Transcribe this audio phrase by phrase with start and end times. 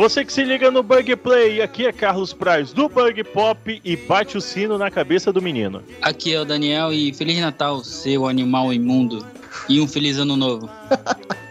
[0.00, 3.96] Você que se liga no Bug Play, aqui é Carlos Praz do Bug Pop e
[3.96, 5.82] bate o sino na cabeça do menino.
[6.00, 9.22] Aqui é o Daniel e Feliz Natal, seu animal imundo.
[9.68, 10.70] E um feliz ano novo.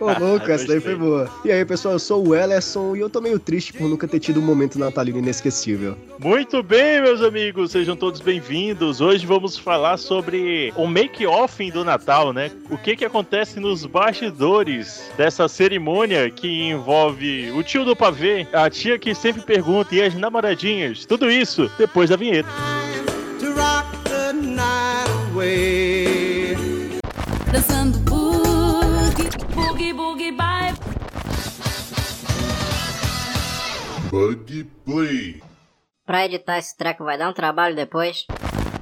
[0.00, 1.28] Ô, louco, essa daí foi boa.
[1.44, 4.20] E aí, pessoal, eu sou o Ellerson e eu tô meio triste por nunca ter
[4.20, 5.96] tido um momento natalino inesquecível.
[6.18, 9.00] Muito bem, meus amigos, sejam todos bem-vindos.
[9.00, 12.50] Hoje vamos falar sobre o make-off do Natal, né?
[12.70, 18.68] O que que acontece nos bastidores dessa cerimônia que envolve o tio do pavê, a
[18.70, 21.04] tia que sempre pergunta e as namoradinhas.
[21.04, 22.48] Tudo isso depois da vinheta.
[23.40, 25.93] To rock the night away.
[29.94, 30.74] Boogie, bye.
[34.10, 35.42] Bug Play.
[36.06, 38.26] Pra editar esse treco vai dar um trabalho depois.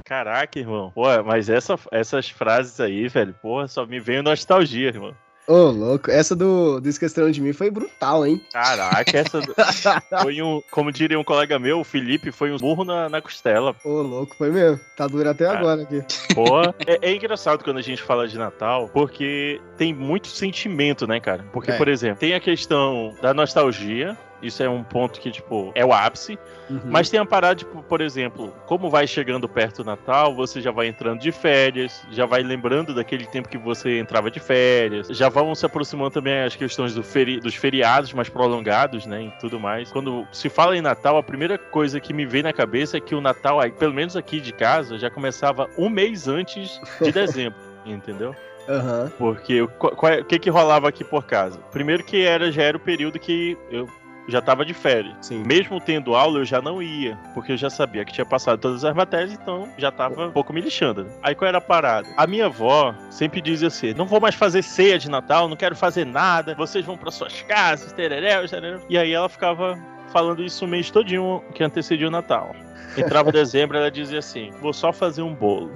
[0.03, 0.91] Caraca, irmão.
[0.93, 5.15] Pô, mas essa, essas frases aí, velho, porra, só me veio nostalgia, irmão.
[5.45, 8.41] Ô, oh, louco, essa do, do Esqueceram de Mim foi brutal, hein?
[8.51, 9.53] Caraca, essa do...
[10.21, 13.75] foi um, como diria um colega meu, o Felipe, foi um burro na, na costela.
[13.83, 14.79] Ô, oh, louco, foi mesmo.
[14.95, 16.01] Tá duro até Cara, agora aqui.
[16.33, 21.19] Pô, é, é, engraçado quando a gente fala de Natal, porque tem muito sentimento, né,
[21.19, 21.45] cara?
[21.51, 21.77] Porque, é.
[21.77, 25.93] por exemplo, tem a questão da nostalgia, isso é um ponto que, tipo, é o
[25.93, 26.37] ápice.
[26.69, 26.81] Uhum.
[26.85, 30.71] Mas tem a parada, tipo, por exemplo, como vai chegando perto do Natal, você já
[30.71, 35.29] vai entrando de férias, já vai lembrando daquele tempo que você entrava de férias, já
[35.29, 39.59] vão se aproximando também as questões do feri dos feriados mais prolongados, né, e tudo
[39.59, 39.91] mais.
[39.91, 43.15] Quando se fala em Natal, a primeira coisa que me vem na cabeça é que
[43.15, 48.35] o Natal, pelo menos aqui de casa, já começava um mês antes de dezembro, entendeu?
[48.67, 49.09] Uhum.
[49.17, 51.59] Porque o, o que que rolava aqui por casa?
[51.71, 53.87] Primeiro que era já era o período que eu
[54.27, 55.15] já estava de férias.
[55.21, 55.43] Sim.
[55.45, 58.83] Mesmo tendo aula, eu já não ia, porque eu já sabia que tinha passado todas
[58.83, 61.03] as matérias, então já estava um pouco me lixando.
[61.03, 61.11] Né?
[61.21, 62.07] Aí qual era a parada?
[62.15, 65.75] A minha avó sempre dizia assim: não vou mais fazer ceia de Natal, não quero
[65.75, 68.79] fazer nada, vocês vão para suas casas, tereré, tereré.
[68.89, 69.77] E aí ela ficava
[70.11, 72.55] falando isso o mês todinho que antecedia o Natal.
[72.97, 75.71] Entrava dezembro, ela dizia assim: vou só fazer um bolo.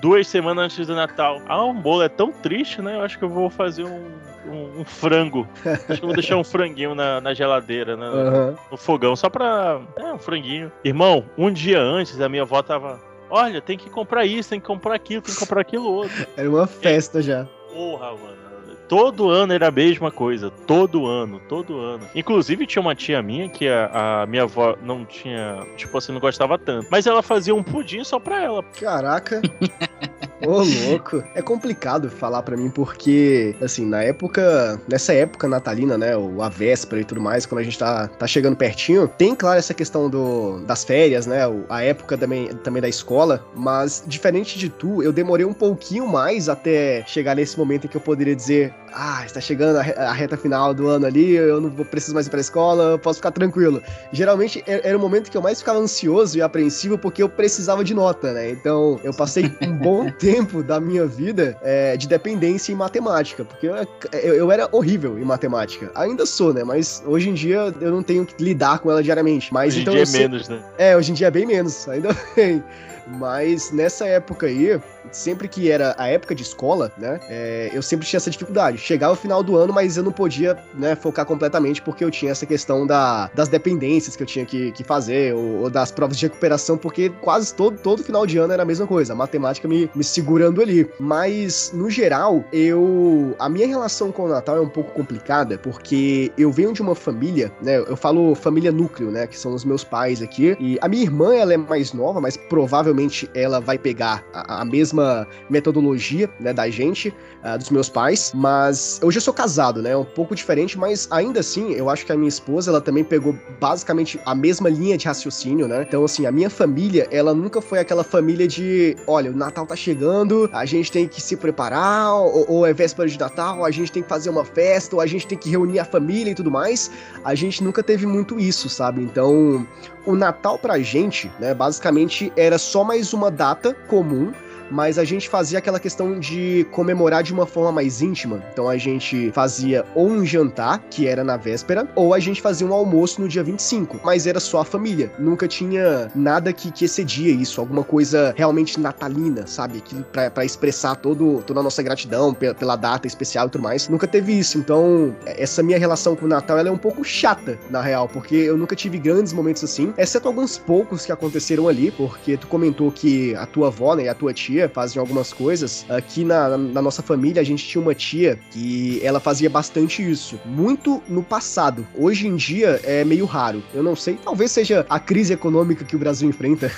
[0.00, 1.42] Duas semanas antes do Natal.
[1.48, 2.94] Ah, um bolo é tão triste, né?
[2.94, 5.46] Eu acho que eu vou fazer um um, um, frango.
[5.64, 8.08] Acho que eu vou deixar um franguinho na, na geladeira, né?
[8.08, 8.56] Uhum.
[8.70, 9.80] No fogão, só pra.
[9.96, 10.70] É, um franguinho.
[10.84, 13.00] Irmão, um dia antes a minha avó tava.
[13.30, 16.26] Olha, tem que comprar isso, tem que comprar aquilo, tem que comprar aquilo outro.
[16.36, 17.46] Era uma festa já.
[17.72, 18.44] Porra, mano.
[18.88, 20.50] Todo ano era a mesma coisa.
[20.50, 22.06] Todo ano, todo ano.
[22.14, 25.66] Inclusive, tinha uma tia minha que a, a, minha avó não tinha.
[25.76, 26.86] Tipo assim, não gostava tanto.
[26.90, 28.62] Mas ela fazia um pudim só pra ela.
[28.62, 29.40] Caraca.
[30.42, 31.22] Ô, louco.
[31.34, 36.48] É complicado falar para mim porque, assim, na época, nessa época natalina, né, ou a
[36.48, 40.10] véspera e tudo mais, quando a gente tá, tá chegando pertinho, tem, claro, essa questão
[40.10, 45.12] do, das férias, né, a época também, também da escola, mas diferente de tu, eu
[45.12, 49.40] demorei um pouquinho mais até chegar nesse momento em que eu poderia dizer, ah, está
[49.40, 52.98] chegando a reta final do ano ali, eu não preciso mais ir pra escola, eu
[52.98, 53.82] posso ficar tranquilo.
[54.12, 57.94] Geralmente era o momento que eu mais ficava ansioso e apreensivo porque eu precisava de
[57.94, 58.50] nota, né?
[58.50, 63.66] Então eu passei um bom tempo da minha vida é, de dependência em matemática, porque
[63.66, 63.74] eu,
[64.12, 65.90] eu, eu, era horrível em matemática.
[65.94, 66.62] Ainda sou, né?
[66.62, 69.52] Mas hoje em dia eu não tenho que lidar com ela diariamente.
[69.52, 69.94] Mas hoje então.
[69.94, 70.62] Em dia é menos, né?
[70.78, 72.62] É, hoje em dia é bem menos, ainda bem.
[73.06, 74.80] Mas nessa época aí,
[75.12, 78.78] sempre que era a época de escola, né, é, eu sempre tinha essa dificuldade.
[78.78, 82.32] Chegava o final do ano, mas eu não podia, né, focar completamente porque eu tinha
[82.32, 86.16] essa questão da, das dependências que eu tinha que, que fazer, ou, ou, das provas
[86.16, 89.68] de recuperação, porque quase todo, todo final de ano era a mesma coisa, a matemática
[89.68, 90.88] me, me segurando ali.
[90.98, 93.34] Mas, no geral, eu.
[93.38, 96.94] A minha relação com o Natal é um pouco complicada, porque eu venho de uma
[96.94, 100.88] família, né, eu falo família núcleo, né, que são os meus pais aqui, e a
[100.88, 105.26] minha irmã, ela é mais nova, mas provavelmente provavelmente ela vai pegar a, a mesma
[105.50, 110.04] metodologia, né, da gente, uh, dos meus pais, mas hoje eu sou casado, né, um
[110.04, 114.20] pouco diferente, mas ainda assim, eu acho que a minha esposa, ela também pegou basicamente
[114.24, 118.04] a mesma linha de raciocínio, né, então assim, a minha família, ela nunca foi aquela
[118.04, 122.66] família de, olha, o Natal tá chegando, a gente tem que se preparar, ou, ou
[122.66, 125.36] é véspera de Natal, a gente tem que fazer uma festa, ou a gente tem
[125.36, 126.90] que reunir a família e tudo mais,
[127.24, 129.66] a gente nunca teve muito isso, sabe, então
[130.06, 134.32] o Natal pra gente, né, basicamente era só mais uma data comum
[134.70, 138.42] mas a gente fazia aquela questão de comemorar de uma forma mais íntima.
[138.52, 142.66] Então a gente fazia ou um jantar, que era na véspera, ou a gente fazia
[142.66, 145.10] um almoço no dia 25, mas era só a família.
[145.18, 149.78] Nunca tinha nada que, que excedia isso, alguma coisa realmente natalina, sabe?
[149.78, 153.88] Aquilo pra expressar todo, toda a nossa gratidão pela, pela data especial e tudo mais.
[153.88, 154.58] Nunca teve isso.
[154.58, 158.34] Então, essa minha relação com o Natal ela é um pouco chata, na real, porque
[158.34, 162.90] eu nunca tive grandes momentos assim, exceto alguns poucos que aconteceram ali, porque tu comentou
[162.90, 165.84] que a tua avó, né, e a tua tia tia faziam algumas coisas.
[165.88, 170.38] Aqui na, na nossa família, a gente tinha uma tia que ela fazia bastante isso.
[170.44, 171.86] Muito no passado.
[171.94, 173.62] Hoje em dia é meio raro.
[173.74, 176.70] Eu não sei, talvez seja a crise econômica que o Brasil enfrenta.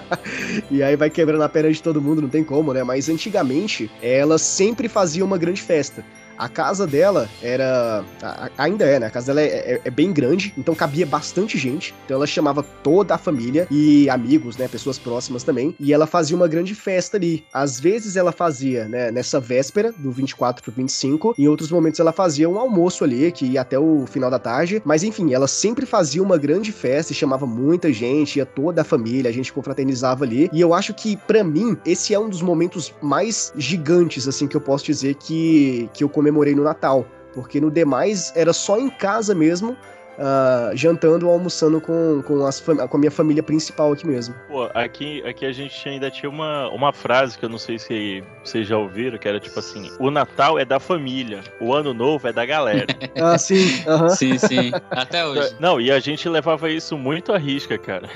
[0.70, 2.82] e aí vai quebrando a perna de todo mundo, não tem como, né?
[2.82, 6.04] Mas antigamente, ela sempre fazia uma grande festa.
[6.38, 8.04] A casa dela era.
[8.58, 9.06] Ainda é, né?
[9.06, 11.94] A casa dela é, é, é, bem grande, então cabia bastante gente.
[12.04, 14.68] Então ela chamava toda a família e amigos, né?
[14.68, 15.74] Pessoas próximas também.
[15.80, 17.44] E ela fazia uma grande festa ali.
[17.52, 19.10] Às vezes ela fazia, né?
[19.10, 21.34] Nessa véspera, do 24 pro 25.
[21.38, 24.82] Em outros momentos ela fazia um almoço ali, que ia até o final da tarde.
[24.84, 28.84] Mas enfim, ela sempre fazia uma grande festa e chamava muita gente, ia toda a
[28.84, 30.50] família, a gente confraternizava ali.
[30.52, 34.56] E eu acho que, para mim, esse é um dos momentos mais gigantes, assim, que
[34.56, 38.78] eu posso dizer que, que eu comecei comemorei no Natal, porque no demais era só
[38.78, 39.72] em casa mesmo,
[40.18, 44.34] uh, jantando ou almoçando com, com, as, com a minha família principal aqui mesmo.
[44.48, 48.24] Pô, aqui, aqui a gente ainda tinha uma, uma frase que eu não sei se
[48.42, 52.26] vocês já ouviram, que era tipo assim: o Natal é da família, o ano novo
[52.26, 52.86] é da galera.
[53.20, 53.84] ah, sim.
[53.86, 54.08] Uhum.
[54.08, 54.72] Sim, sim.
[54.90, 55.54] Até hoje.
[55.60, 58.08] Não, e a gente levava isso muito à risca, cara.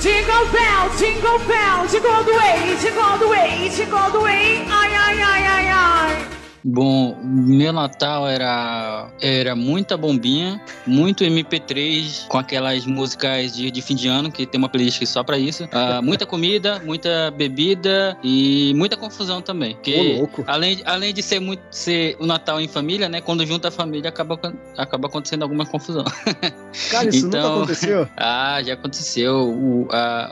[0.00, 4.18] Jingle bell, jingle bell, jingle all the way, jingle all the way, jingle all the
[4.18, 6.39] way, ai, ai, ai, ai, ai.
[6.62, 13.94] Bom, meu Natal era era muita bombinha, muito MP3 com aquelas músicas de, de fim
[13.94, 15.64] de ano, que tem uma playlist só para isso.
[15.64, 19.74] Uh, muita comida, muita bebida e muita confusão também.
[19.74, 23.20] Porque além, além de ser muito ser o Natal em família, né?
[23.20, 24.38] Quando junta a família acaba,
[24.76, 26.04] acaba acontecendo alguma confusão.
[26.90, 28.08] Cara, isso então, nunca aconteceu?
[28.16, 29.48] Ah, já aconteceu.
[29.48, 30.30] O, a,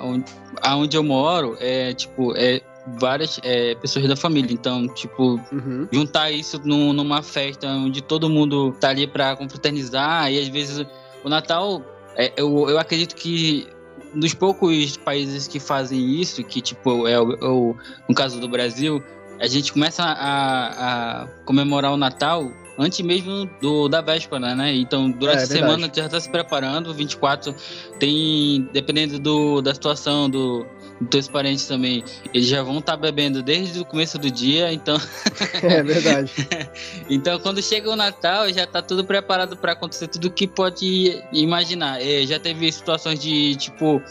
[0.77, 2.61] onde eu moro é tipo é
[2.99, 4.53] várias é, pessoas da família.
[4.53, 5.89] Então, tipo, uhum.
[5.93, 10.87] juntar isso num, numa festa onde todo mundo tá ali pra confraternizar, e às vezes
[11.25, 11.83] o Natal,
[12.17, 13.67] é, eu, eu acredito que
[14.15, 17.77] dos poucos países que fazem isso, que tipo, é o, é o
[18.09, 19.03] no caso do Brasil,
[19.41, 24.75] a gente começa a, a comemorar o Natal antes mesmo do, da véspera, né?
[24.75, 27.55] Então, durante é, a semana já está se preparando, 24
[27.99, 30.65] tem, dependendo do, da situação, do,
[31.07, 32.05] teus parentes também,
[32.35, 34.97] eles já vão estar tá bebendo desde o começo do dia, então.
[35.63, 36.33] é verdade.
[37.09, 42.03] então, quando chega o Natal, já tá tudo preparado para acontecer tudo que pode imaginar.
[42.03, 44.03] É, já teve situações de, tipo.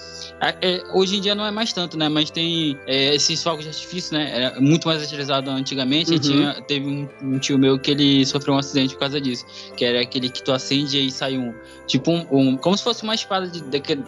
[0.61, 2.07] É, hoje em dia não é mais tanto, né?
[2.09, 4.31] Mas tem é, esses fogos de artifício, né?
[4.33, 6.11] Era muito mais utilizado antigamente.
[6.11, 6.19] Uhum.
[6.19, 9.45] Tinha, teve um, um, tio meu que ele sofreu um acidente por causa disso.
[9.75, 11.53] Que era aquele que tu acende e sai um.
[11.87, 13.61] Tipo, um, um como se fosse uma espada de,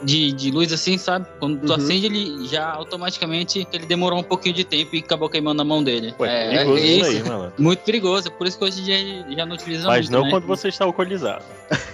[0.03, 1.25] de, de luz assim, sabe?
[1.39, 1.77] Quando tu uhum.
[1.77, 5.81] acende, ele já automaticamente ele demorou um pouquinho de tempo e acabou queimando na mão
[5.81, 6.13] dele.
[6.19, 7.53] Ué, é, perigoso é, isso aí, mano.
[7.57, 10.29] Muito perigoso, por isso que hoje em dia já não utiliza Mas muito, não né?
[10.29, 11.45] quando você está alcoolizado.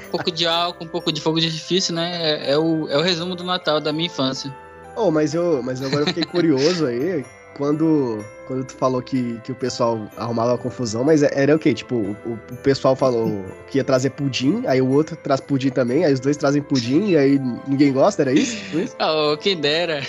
[0.08, 2.20] Um pouco de álcool, um pouco de fogo de artifício, né?
[2.20, 4.52] É, é, o, é o resumo do Natal da minha infância.
[4.96, 7.24] Oh, mas eu, mas agora eu fiquei curioso aí
[7.56, 11.74] quando, quando tu falou que, que o pessoal arrumava confusão, mas é, era o quê?
[11.74, 16.06] Tipo, o, o pessoal falou que ia trazer pudim, aí o outro traz pudim também,
[16.06, 18.56] aí os dois trazem pudim e aí ninguém gosta, era isso?
[18.78, 18.96] isso?
[19.06, 20.02] Oh, que dera.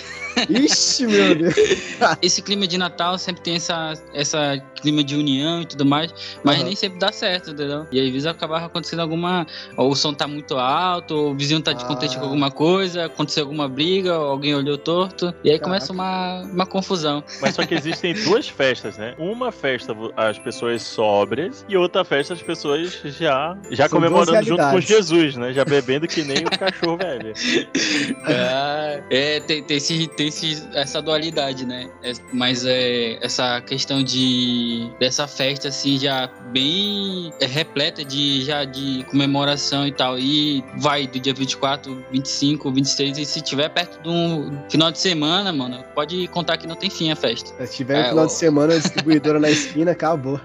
[0.49, 1.55] Ixi, meu Deus.
[2.21, 6.13] Esse clima de Natal sempre tem essa, essa clima de união e tudo mais,
[6.43, 6.65] mas uhum.
[6.65, 7.85] nem sempre dá certo, entendeu?
[7.91, 9.45] E às vezes acabava acontecendo alguma.
[9.75, 12.19] Ou o som tá muito alto, ou o vizinho tá descontente ah.
[12.19, 15.63] com alguma coisa, aconteceu alguma briga, alguém olhou torto, e aí Caraca.
[15.63, 17.23] começa uma, uma confusão.
[17.41, 19.15] Mas só que existem duas festas, né?
[19.17, 24.79] Uma festa as pessoas sóbrias e outra festa as pessoas já, já comemorando junto com
[24.79, 25.53] Jesus, né?
[25.53, 27.33] Já bebendo que nem o cachorro velho.
[28.29, 31.89] Ah, é, tem, tem, esse, tem esse, essa dualidade, né?
[32.03, 34.66] É, mas é, essa questão de
[34.99, 40.17] dessa festa assim já bem é, repleta de já de comemoração e tal.
[40.17, 45.51] E vai do dia 24, 25, 26 e se tiver perto do final de semana,
[45.51, 47.65] mano, pode contar que não tem fim a festa.
[47.65, 48.27] Se tiver é, final o...
[48.27, 50.39] de semana, a distribuidora na esquina, acabou.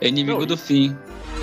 [0.00, 0.46] É inimigo não.
[0.46, 0.96] do fim.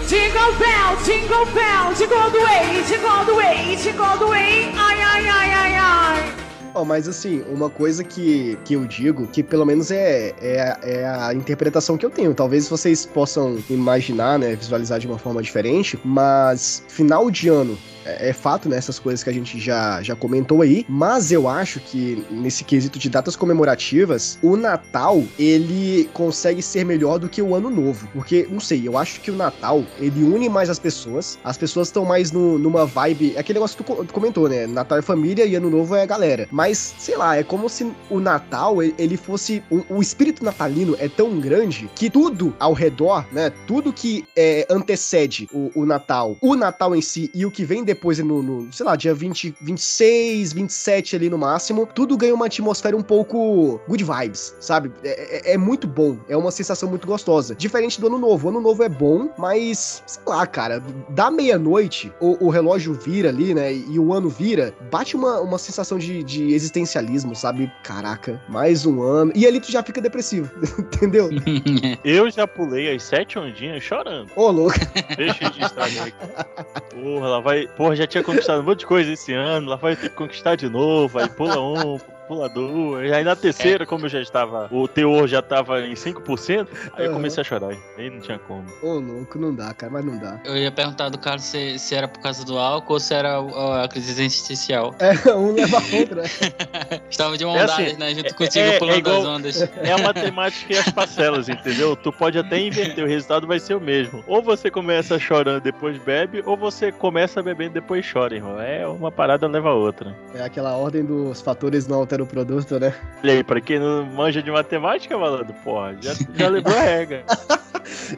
[0.08, 4.26] Jingle bell, jingle bell, jingle all the way, jingle all the way, jingle all the
[4.26, 6.46] way, ai, ai, ai, ai, ai.
[6.78, 11.06] Oh, mas assim, uma coisa que, que eu digo, que pelo menos é, é, é,
[11.08, 12.34] a interpretação que eu tenho.
[12.34, 18.30] Talvez vocês possam imaginar, né, visualizar de uma forma diferente, mas final de ano é,
[18.30, 18.78] é, fato, né?
[18.78, 20.86] Essas coisas que a gente já, já comentou aí.
[20.88, 27.18] Mas eu acho que nesse quesito de datas comemorativas, o Natal, ele consegue ser melhor
[27.18, 28.08] do que o Ano Novo.
[28.14, 31.38] Porque, não sei, eu acho que o Natal, ele une mais as pessoas.
[31.44, 33.34] As pessoas estão mais no, numa vibe.
[33.36, 34.68] É aquele negócio que tu comentou, né?
[34.68, 36.48] Natal é família e Ano Novo é galera.
[36.52, 39.64] Mas sei lá, é como se o Natal, ele fosse.
[39.70, 43.52] O, o espírito natalino é tão grande que tudo ao redor, né?
[43.66, 47.84] Tudo que é, antecede o, o Natal, o Natal em si e o que vem
[47.84, 52.46] depois no, no, sei lá, dia 20, 26, 27 ali no máximo, tudo ganha uma
[52.48, 54.92] atmosfera um pouco good vibes, sabe?
[55.04, 57.56] É, é- é muito bom, é uma sensação muito gostosa.
[57.56, 58.48] Diferente do Ano Novo.
[58.48, 63.30] O Ano Novo é bom, mas, sei lá, cara, da meia-noite, o, o relógio vira
[63.30, 63.74] ali, né?
[63.74, 67.72] E o ano vira, bate uma, uma sensação de, de existencialismo, sabe?
[67.84, 69.32] Caraca, mais um ano.
[69.36, 70.50] E ali tu já fica depressivo,
[70.80, 71.30] entendeu?
[72.04, 74.30] Eu já pulei as sete ondinhas chorando.
[74.36, 74.76] Ô, louco.
[75.18, 76.96] Deixa de estragar aqui.
[76.96, 77.68] Porra, ela vai.
[77.86, 80.56] Porra, já tinha conquistado um monte de coisa esse ano, ela vai ter que conquistar
[80.56, 81.20] de novo.
[81.20, 83.12] Aí pula um, pula duas.
[83.12, 84.68] Aí na terceira, como eu já estava.
[84.72, 87.14] O teor já estava em 5%, aí eu Aham.
[87.16, 87.78] comecei a chorar.
[87.98, 88.66] Aí não tinha como.
[88.82, 90.40] Ô, louco, não dá, cara, mas não dá.
[90.46, 93.38] Eu ia perguntar do Carlos se, se era por causa do álcool ou se era
[93.40, 94.96] a, a crise existencial.
[95.00, 96.22] É, um leva a outra.
[96.24, 96.30] né?
[97.10, 98.14] Estava de mão É assim, né?
[98.14, 99.62] Junto é- contigo, é- é pulando igual- as ondas.
[99.86, 101.96] É a matemática e as parcelas, entendeu?
[101.96, 104.24] Tu pode até inverter, o resultado vai ser o mesmo.
[104.28, 108.60] Ou você começa chorando depois bebe, ou você começa bebendo depois chora, irmão.
[108.60, 110.16] É uma parada leva a outra.
[110.34, 112.94] É aquela ordem dos fatores não alteram o produto, né?
[113.24, 117.24] Olha aí, pra quem não manja de matemática, malandro, porra, já, já lembrou a regra.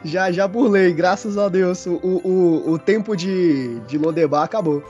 [0.02, 1.84] Já, já burlei, graças a Deus.
[1.84, 4.82] O, o, o tempo de, de Lodebar acabou.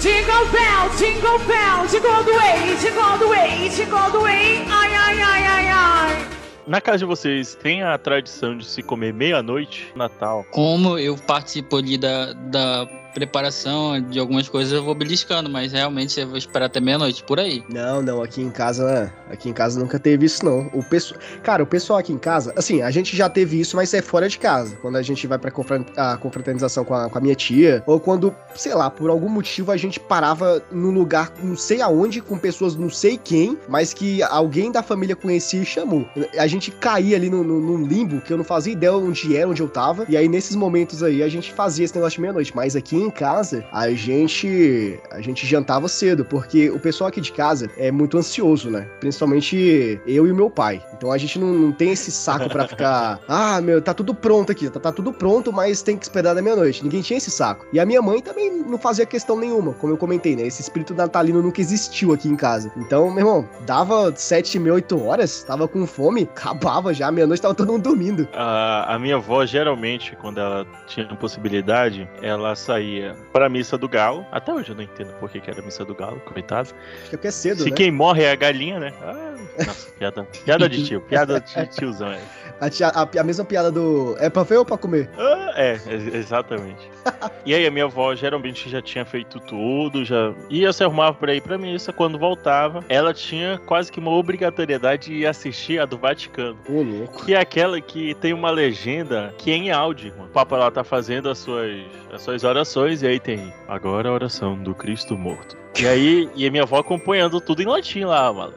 [0.00, 4.18] Jingle bell, jingle bell, jingle all the way, jingle all the way, jingle all the
[4.18, 4.64] way.
[4.70, 6.26] Ai, ai, ai, ai, ai.
[6.64, 10.46] Na casa de vocês, tem a tradição de se comer meia-noite, Natal.
[10.52, 16.20] Como eu participo ali da, da preparação de algumas coisas, eu vou beliscando, mas realmente
[16.20, 17.62] eu vou esperar até meia-noite, por aí.
[17.68, 20.70] Não, não, aqui em casa, aqui em casa nunca teve isso não.
[20.72, 23.92] O pessoal, cara, o pessoal aqui em casa, assim, a gente já teve isso, mas
[23.94, 24.76] é fora de casa.
[24.76, 28.74] Quando a gente vai pra confraternização com a, com a minha tia, ou quando, sei
[28.74, 32.90] lá, por algum motivo a gente parava num lugar não sei aonde, com pessoas não
[32.90, 36.06] sei quem, mas que alguém da família conhecia e chamou.
[36.38, 39.68] A gente caía ali num limbo que eu não fazia ideia onde era, onde eu
[39.68, 42.54] tava, e aí nesses momentos aí a gente fazia esse negócio de meia-noite.
[42.54, 47.32] Mas aqui em casa, a gente, a gente jantava cedo, porque o pessoal aqui de
[47.32, 48.86] casa é muito ansioso, né?
[49.00, 50.82] Principalmente eu e o meu pai.
[50.94, 54.52] Então a gente não, não tem esse saco pra ficar, ah, meu, tá tudo pronto
[54.52, 56.82] aqui, tá, tá tudo pronto, mas tem que esperar da meia-noite.
[56.82, 57.66] Ninguém tinha esse saco.
[57.72, 60.42] E a minha mãe também não fazia questão nenhuma, como eu comentei, né?
[60.42, 62.70] Esse espírito natalino nunca existiu aqui em casa.
[62.76, 67.54] Então, meu irmão, dava sete, meia, oito horas, tava com fome, acabava já, meia-noite tava
[67.54, 68.28] todo mundo dormindo.
[68.32, 72.89] A, a minha avó, geralmente, quando ela tinha possibilidade, ela saía
[73.32, 74.24] pra missa do galo.
[74.32, 76.68] Até hoje eu não entendo por que, que era missa do galo, coitado.
[76.70, 77.76] Acho que é porque é cedo, Se né?
[77.76, 78.92] quem morre é a galinha, né?
[79.02, 79.34] Ah,
[79.66, 82.10] nossa, piada, piada de tio, piada de tiozão.
[82.12, 82.20] É.
[82.60, 84.16] A, tia- a- a mesma piada do.
[84.18, 85.08] É pra ver ou pra comer?
[85.18, 86.90] Ah, é, ex- exatamente.
[87.46, 91.34] E aí a minha avó geralmente já tinha feito tudo, já ia se arrumar pra
[91.34, 91.90] ir pra missa.
[91.90, 96.58] Quando voltava, ela tinha quase que uma obrigatoriedade de assistir a do Vaticano.
[96.68, 97.24] Ô, louco.
[97.24, 100.12] Que é aquela que tem uma legenda que é em áudio.
[100.18, 101.74] O Papa lá tá fazendo as suas,
[102.12, 105.56] as suas orações e aí tem agora a oração do Cristo morto.
[105.78, 108.54] E aí, e a minha avó acompanhando tudo em latim lá, mano.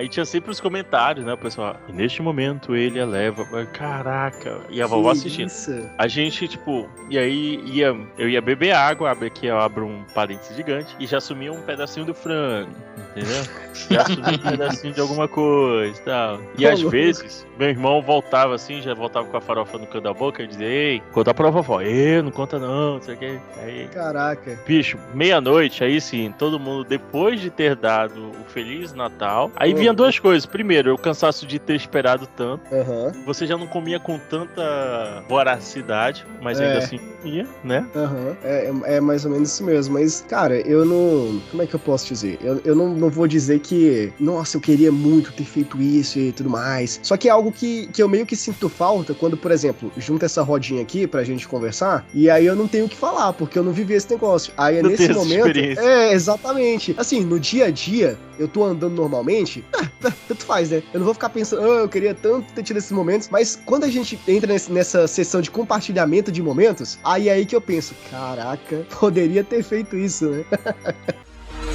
[0.00, 1.76] Aí tinha sempre os comentários, né, o pessoal?
[1.86, 3.44] E neste momento ele eleva.
[3.66, 4.58] Caraca.
[4.70, 5.48] E a vovó assistindo.
[5.48, 5.90] Isso.
[5.98, 10.02] A gente, tipo, e aí ia, eu ia beber água, abre aqui, eu abro um
[10.14, 12.70] parênteses gigante, e já sumia um pedacinho do frango,
[13.10, 13.44] entendeu?
[13.90, 16.40] Já sumia um pedacinho de alguma coisa e tal.
[16.56, 16.96] E às louco.
[16.96, 20.46] vezes, meu irmão voltava assim, já voltava com a farofa no canto da boca e
[20.46, 21.82] dizia, ei, conta pra vovó.
[21.82, 23.38] Ei, não conta não, não sei o que.
[23.62, 24.58] Aí, Caraca.
[24.66, 29.89] bicho, meia-noite, aí sim, todo mundo, depois de ter dado o Feliz Natal, aí Ô.
[29.90, 30.46] vinha duas coisas.
[30.46, 32.62] Primeiro, o cansaço de ter esperado tanto.
[32.74, 36.78] Aham, Você já não comia com tanta voracidade, mas ainda É.
[36.78, 37.86] assim comia, né?
[37.94, 38.36] aham.
[38.42, 39.94] É, é- mais ou menos isso mesmo.
[39.94, 41.40] Mas, cara, eu não.
[41.50, 42.38] Como é que eu posso dizer?
[42.42, 44.12] Eu, eu não, não vou dizer que.
[44.18, 47.00] Nossa, eu queria muito ter feito isso e tudo mais.
[47.02, 50.26] Só que é algo que, que eu meio que sinto falta quando, por exemplo, junta
[50.26, 52.06] essa rodinha aqui pra gente conversar.
[52.14, 54.52] E aí eu não tenho o que falar, porque eu não vivi esse negócio.
[54.56, 55.58] Aí é nesse momento.
[55.58, 56.94] É, exatamente.
[56.96, 59.64] Assim, no dia a dia, eu tô andando normalmente.
[60.04, 60.82] ah, tanto faz, né?
[60.92, 63.28] Eu não vou ficar pensando, ah, eu queria tanto ter tido esses momentos.
[63.30, 67.46] Mas quando a gente entra nesse- nessa sessão de compartilhamento de momentos, aí é aí
[67.46, 70.44] que eu penso, caraca, poderia ter feito isso, né?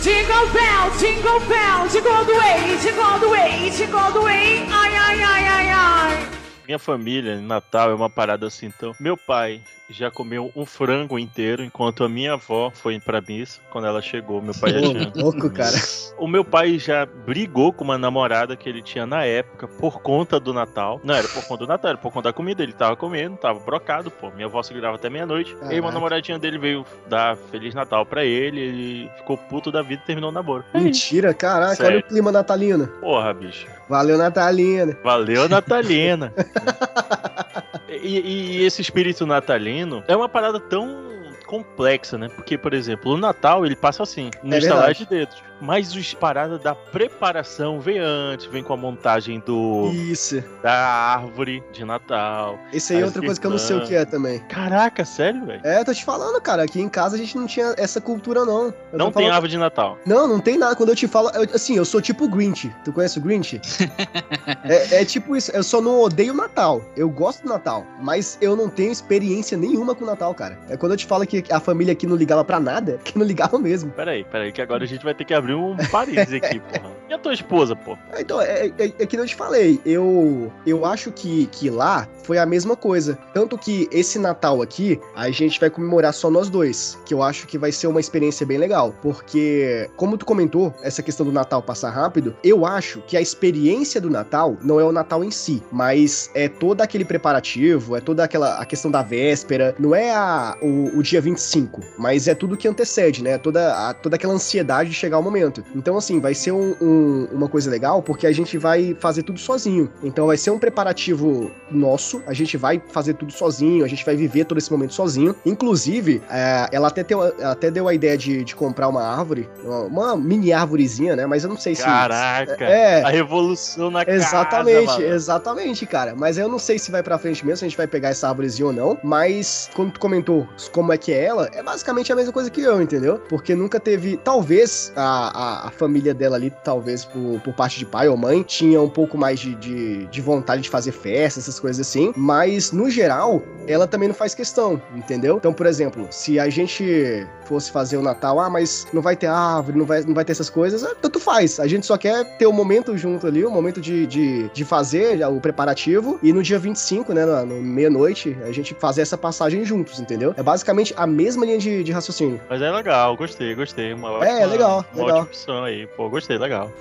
[0.02, 4.20] Jingle bell, jingle bell, jingle all the way, jingle all the way, jingle all the
[4.20, 4.66] way.
[4.70, 6.30] Ai, ai, ai, ai, ai.
[6.68, 8.94] Minha família, em Natal, é uma parada assim, então.
[9.00, 13.60] Meu pai, já comeu um frango inteiro, enquanto a minha avó foi pra missa.
[13.70, 15.12] Quando ela chegou, meu pai já tinha.
[15.16, 15.76] Louco, cara.
[16.18, 20.40] O meu pai já brigou com uma namorada que ele tinha na época por conta
[20.40, 21.02] do Natal.
[21.04, 22.64] Não era por conta do Natal, era por conta da comida.
[22.64, 24.32] Ele tava comendo, tava brocado, pô.
[24.32, 25.54] Minha avó segurava até meia-noite.
[25.70, 28.62] E uma namoradinha dele veio dar Feliz Natal pra ele.
[28.62, 30.64] Ele ficou puto da vida e terminou o namoro.
[30.74, 31.98] Mentira, caraca, Sério.
[31.98, 32.88] olha o clima natalino.
[33.02, 33.68] Porra, bicho.
[33.90, 34.98] Valeu, Natalina.
[35.04, 36.32] Valeu, Natalina.
[37.90, 41.06] e, e esse espírito natalino é uma parada tão
[41.46, 42.28] complexa, né?
[42.30, 44.60] Porque, por exemplo, o Natal ele passa assim, no É
[44.94, 45.44] de dedos.
[45.62, 50.44] Mas os paradas da preparação vem antes, vem com a montagem do Isso.
[50.62, 52.60] da árvore de Natal.
[52.74, 54.40] Esse aí é outra coisa que eu não sei o que é também.
[54.50, 55.62] Caraca, sério, velho?
[55.64, 56.64] É, tô te falando, cara.
[56.64, 58.66] Aqui em casa a gente não tinha essa cultura, não.
[58.92, 59.98] Eu Não tem falando- árvore de Natal.
[60.06, 60.76] Não, não tem nada.
[60.76, 62.74] Quando eu te falo, eu- assim, eu sou tipo o Grinch.
[62.84, 63.60] Tu conhece o Grinch?
[64.64, 65.52] é, é tipo isso.
[65.52, 66.82] Eu só não odeio o Natal.
[66.96, 70.58] Eu gosto do Natal, mas eu não tenho experiência nenhuma com o Natal, cara.
[70.70, 73.26] É quando eu te falo que a família aqui não ligava pra nada, que não
[73.26, 73.92] ligava mesmo.
[73.92, 76.96] Peraí, peraí, que agora a gente vai ter que abrir um parênteses aqui, porra.
[77.08, 77.96] E a tua esposa, pô?
[78.14, 81.70] É, Então, é, é, é que nem eu te falei, eu, eu acho que, que
[81.70, 83.16] lá foi a mesma coisa.
[83.32, 86.98] Tanto que esse Natal aqui, a gente vai comemorar só nós dois.
[87.06, 88.92] Que eu acho que vai ser uma experiência bem legal.
[89.04, 94.02] Porque, como tu comentou, essa questão do Natal passar rápido, eu acho que a experiência
[94.02, 98.24] do Natal não é o Natal em si, mas é todo aquele preparativo, é toda
[98.24, 102.58] aquela a questão da véspera, não é a, o, o dia 25, mas é tudo
[102.58, 103.38] que antecede, né?
[103.38, 105.35] Toda, a- toda aquela ansiedade de chegar o momento.
[105.76, 109.40] Então, assim, vai ser um- um- uma coisa legal, porque a gente vai fazer tudo
[109.40, 109.90] sozinho.
[110.04, 114.16] Então, vai ser um preparativo nosso, a gente vai fazer tudo sozinho, a gente vai
[114.16, 115.36] viver todo esse momento sozinho.
[115.46, 120.16] Inclusive, é, ela até, teu- até deu a ideia de, de comprar uma árvore, uma,
[120.16, 121.26] mini árvorezinha, né?
[121.26, 121.84] Mas eu não sei se.
[121.84, 122.64] Caraca!
[122.64, 126.14] É, A revolução na Exatamente, casa, exatamente, cara.
[126.16, 128.28] Mas eu não sei se vai pra frente mesmo, se a gente vai pegar essa
[128.28, 128.98] árvorezinha ou não.
[129.04, 132.62] Mas, quando tu comentou como é que é ela, é basicamente a mesma coisa que
[132.62, 133.20] eu, entendeu?
[133.30, 134.18] Porque nunca teve.
[134.18, 138.44] Talvez a, a, a família dela ali, talvez por, por parte de pai ou mãe,
[138.44, 142.14] tinha um pouco mais de, de, de vontade de fazer festa, essas coisas assim.
[142.16, 145.38] Mas, no geral, ela também não faz questão, entendeu?
[145.38, 149.28] Então, por exemplo, se a gente fosse fazer o Natal, ah, mas não vai ter
[149.28, 151.60] árvore, não vai, não vai ter essas coisas, ah, tanto faz.
[151.60, 155.26] A gente só quer ter o momento junto ali, o momento de, de, de fazer
[155.28, 159.64] o preparativo e no dia 25, né, na, no meia-noite, a gente fazer essa passagem
[159.64, 160.34] juntos, entendeu?
[160.38, 162.40] É basicamente a mesma linha de, de raciocínio.
[162.50, 163.94] Mas é legal, gostei, gostei.
[163.94, 165.15] Uma ótima, É, legal, uma legal.
[165.16, 165.88] Ótima opção aí.
[165.88, 166.72] Pô, gostei, legal.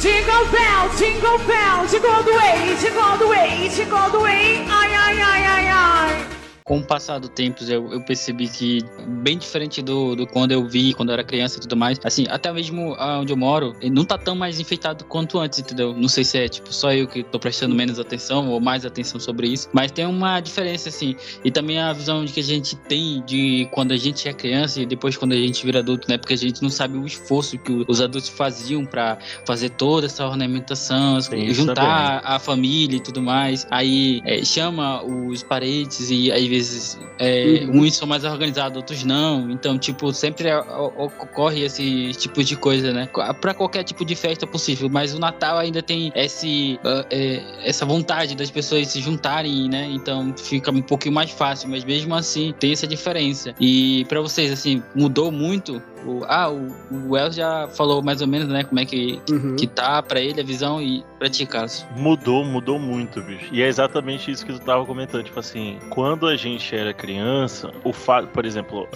[0.00, 4.18] Jingle bell, jingle bell, jingle all the way, jingle all the way, jingle all the
[4.18, 4.66] way.
[4.68, 6.35] Ai, ai, ai, ai, ai.
[6.66, 8.80] Com o passar do tempo, eu, eu percebi que,
[9.22, 12.26] bem diferente do, do quando eu vi, quando eu era criança e tudo mais, assim,
[12.28, 15.94] até mesmo onde eu moro, não tá tão mais enfeitado quanto antes, entendeu?
[15.94, 19.20] Não sei se é, tipo, só eu que tô prestando menos atenção ou mais atenção
[19.20, 21.14] sobre isso, mas tem uma diferença, assim.
[21.44, 24.82] E também a visão de que a gente tem de quando a gente é criança
[24.82, 26.18] e depois quando a gente vira adulto, né?
[26.18, 30.26] Porque a gente não sabe o esforço que os adultos faziam pra fazer toda essa
[30.26, 33.64] ornamentação, isso juntar a família e tudo mais.
[33.70, 37.80] Aí é, chama os parentes e às vezes é, Uhum.
[37.82, 39.50] uns são mais organizados, outros não.
[39.50, 43.08] Então, tipo, sempre é- ocorre esse tipo de coisa, né?
[43.40, 44.88] Pra qualquer tipo de festa possível.
[44.88, 49.88] Mas o Natal ainda tem esse, ah, é, essa vontade das pessoas se juntarem, né?
[49.90, 51.68] Então fica um pouquinho mais fácil.
[51.68, 53.54] Mas mesmo assim, tem essa diferença.
[53.60, 55.82] E pra vocês, assim, mudou muito?
[56.06, 56.72] O, ah, o,
[57.08, 58.62] o El já falou mais ou menos, né?
[58.64, 59.56] Como é que, Uhum.
[59.56, 61.86] que tá pra ele a visão e pra ti, Cássio.
[61.96, 63.48] Mudou, mudou muito, bicho.
[63.52, 65.24] E é exatamente isso que tu tava comentando.
[65.24, 68.86] Tipo assim, quando a gente era criança, o fato, por exemplo,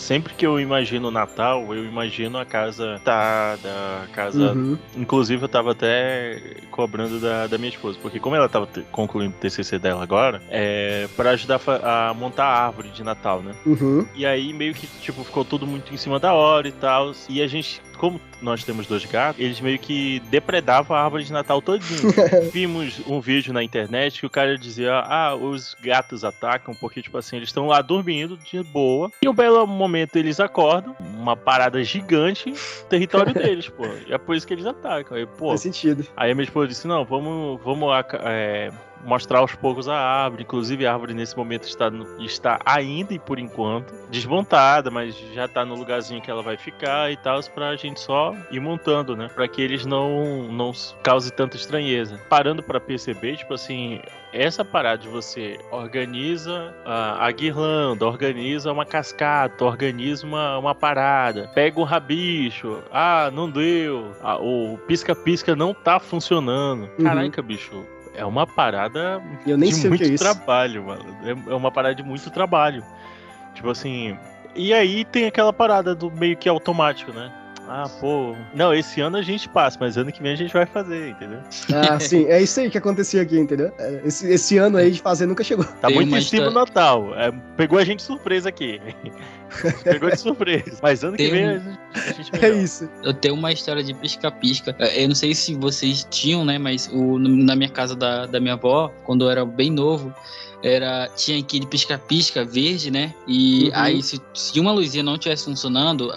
[0.00, 3.68] sempre que eu imagino o Natal, eu imagino a casa tada,
[4.04, 4.52] a casa.
[4.52, 4.78] Uhum.
[4.96, 9.38] Inclusive, eu tava até cobrando da, da minha esposa, porque como ela tava concluindo o
[9.38, 13.54] TCC dela agora, é para ajudar a montar a árvore de Natal, né?
[13.64, 14.06] Uhum.
[14.14, 17.12] E aí meio que, tipo, ficou tudo muito em cima da hora e tal.
[17.28, 21.30] E a gente, como nós temos dois gatos, eles meio que depredavam a árvore de
[21.30, 22.10] Natal todinho.
[22.50, 27.18] Vimos um vídeo na internet que o cara dizia, ah, os gatos atacam porque, tipo
[27.18, 29.12] assim, eles estão lá dormindo de boa.
[29.22, 32.54] E um belo momento eles acordam, uma parada gigante,
[32.88, 33.84] território deles, pô.
[34.08, 35.18] E é por isso que eles atacam.
[35.18, 36.06] Aí, pô, Faz sentido.
[36.16, 37.90] Aí a minha esposa disse: Não, vamos, vamos
[38.24, 38.70] é,
[39.04, 40.42] mostrar aos poucos a árvore.
[40.42, 45.64] Inclusive, a árvore nesse momento está, está ainda e por enquanto desmontada, mas já está
[45.64, 49.28] no lugarzinho que ela vai ficar e tal, pra gente só ir montando, né?
[49.34, 52.20] Pra que eles não, não cause tanta estranheza.
[52.28, 54.00] Parando pra perceber, tipo assim,
[54.32, 61.50] essa parada de você organiza a, a guirlanda, organiza uma cascata, organiza uma, uma parada,
[61.54, 66.88] pega o rabicho, ah, não deu, ah, o pisca-pisca não tá funcionando.
[66.98, 67.04] Uhum.
[67.04, 67.84] Caraca, bicho.
[68.20, 70.22] É uma parada Eu nem de sei o muito que é isso.
[70.22, 71.04] trabalho, mano.
[71.24, 72.84] É, é uma parada de muito trabalho.
[73.54, 74.16] Tipo assim.
[74.54, 77.32] E aí tem aquela parada do meio que automático, né?
[77.72, 78.34] Ah, pô.
[78.52, 81.38] Não, esse ano a gente passa, mas ano que vem a gente vai fazer, entendeu?
[81.72, 83.72] Ah, sim, é isso aí que acontecia aqui, entendeu?
[83.78, 85.64] É, Esse, esse ano aí de fazer nunca chegou.
[85.64, 87.14] Tá Tem muito em cima do Natal.
[87.16, 88.80] É, pegou a gente de surpresa aqui.
[89.84, 90.78] pegou de surpresa.
[90.82, 92.60] Mas ano que Tem vem um- a gente, É melhora.
[92.60, 92.90] isso.
[93.04, 94.74] Eu tenho uma história de pisca-pisca.
[94.76, 96.58] É, Eu não sei se vocês tinham, né?
[96.58, 100.12] Mas o, na minha casa da, da minha avó, quando eu era bem novo,
[100.62, 103.14] era, tinha aquele pisca-pisca verde, né?
[103.26, 103.70] E Uhum.
[103.74, 106.10] aí, se, se uma luzinha não estivesse funcionando,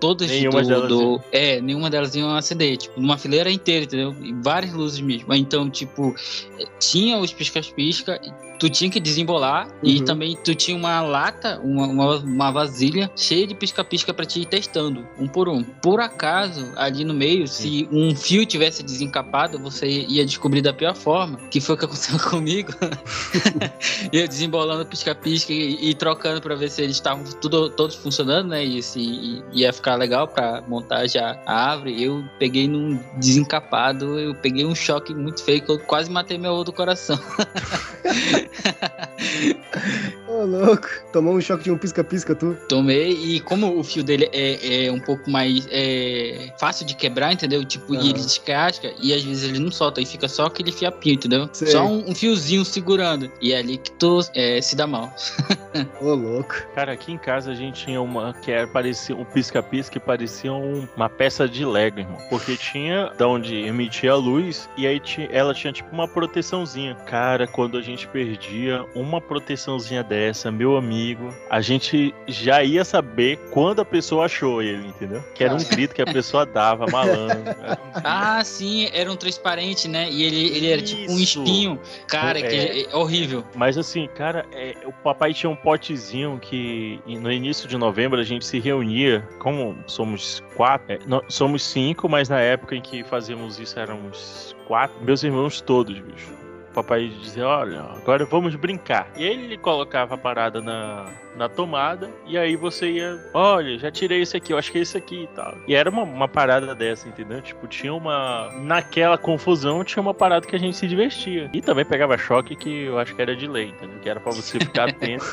[0.00, 2.76] todas Nenhuma do, delas do- É, nenhuma delas iam acender.
[2.76, 4.14] Tipo, numa fileira inteira, entendeu?
[4.22, 5.32] E várias luzes mesmo.
[5.34, 6.14] Então, tipo,
[6.58, 8.20] eh, tinha os pisca-pisca.
[8.60, 10.04] Tu tinha que desembolar e Uhum.
[10.04, 14.46] também tu tinha uma lata, uma, uma, uma vasilha cheia de pisca-pisca pra te ir
[14.46, 15.62] testando, um por um.
[15.62, 20.96] Por acaso, ali no meio, se um fio tivesse desencapado, você ia descobrir da pior
[20.96, 22.72] forma, que foi o que aconteceu comigo.
[24.12, 28.64] eu desembolando pisca-pisca e, e trocando pra ver se eles estavam tudo, todos funcionando, né?
[28.64, 32.02] E se ia ficar legal pra montar já a árvore.
[32.02, 36.52] Eu peguei num desencapado, eu peguei um choque muito feio que eu quase matei meu
[36.52, 37.18] outro coração.
[40.38, 40.88] Ô, louco.
[41.12, 42.56] Tomou um choque de um pisca-pisca, tu.
[42.68, 47.32] Tomei e como o fio dele é, é um pouco mais é, fácil de quebrar,
[47.32, 47.64] entendeu?
[47.64, 48.02] Tipo, Aham.
[48.04, 51.48] e ele descasca e às vezes ele não solta e fica só aquele fiapinho, entendeu?
[51.52, 51.68] Sei.
[51.68, 53.30] Só um, um fiozinho segurando.
[53.40, 55.12] E é ali que tu é, se dá mal.
[56.00, 56.54] Ô, louco.
[56.74, 60.52] Cara, aqui em casa a gente tinha uma que era, parecia um pisca-pisca que parecia
[60.52, 62.18] um- uma peça de Lego, irmão.
[62.30, 66.94] Porque tinha da onde emitia a luz e aí ela tinha tipo uma proteçãozinha.
[67.06, 73.38] Cara, quando a gente perdia uma proteçãozinha dessa, meu amigo, a gente já ia saber
[73.50, 75.24] quando a pessoa achou ele, entendeu?
[75.34, 77.38] Que era um grito que a pessoa dava, malandro.
[77.38, 78.00] Um.
[78.04, 80.10] Ah, sim, era um transparente, né?
[80.10, 81.80] E ele, ele era tipo um espinho.
[82.06, 82.42] Cara, É.
[82.42, 83.42] que é horrível.
[83.54, 88.24] Mas assim, cara, é, o papai tinha um potezinho que no início de novembro a
[88.24, 93.02] gente se reunia, como somos quatro, é, não, somos cinco, mas na época em que
[93.02, 96.47] fazíamos isso éramos quatro, meus irmãos todos, bicho.
[96.78, 99.10] Papai dizia, olha, agora vamos brincar.
[99.16, 104.22] E ele colocava a parada na, na tomada, e aí você ia, olha, já tirei
[104.22, 105.56] esse aqui, eu acho que é esse aqui e tal.
[105.66, 107.42] E era uma, uma parada dessa, entendeu?
[107.42, 108.52] Tipo, tinha uma.
[108.60, 111.50] Naquela confusão, tinha uma parada que a gente se divertia.
[111.52, 113.98] E também pegava choque que eu acho que era de lei, entendeu?
[114.00, 115.24] Que era pra você ficar atento.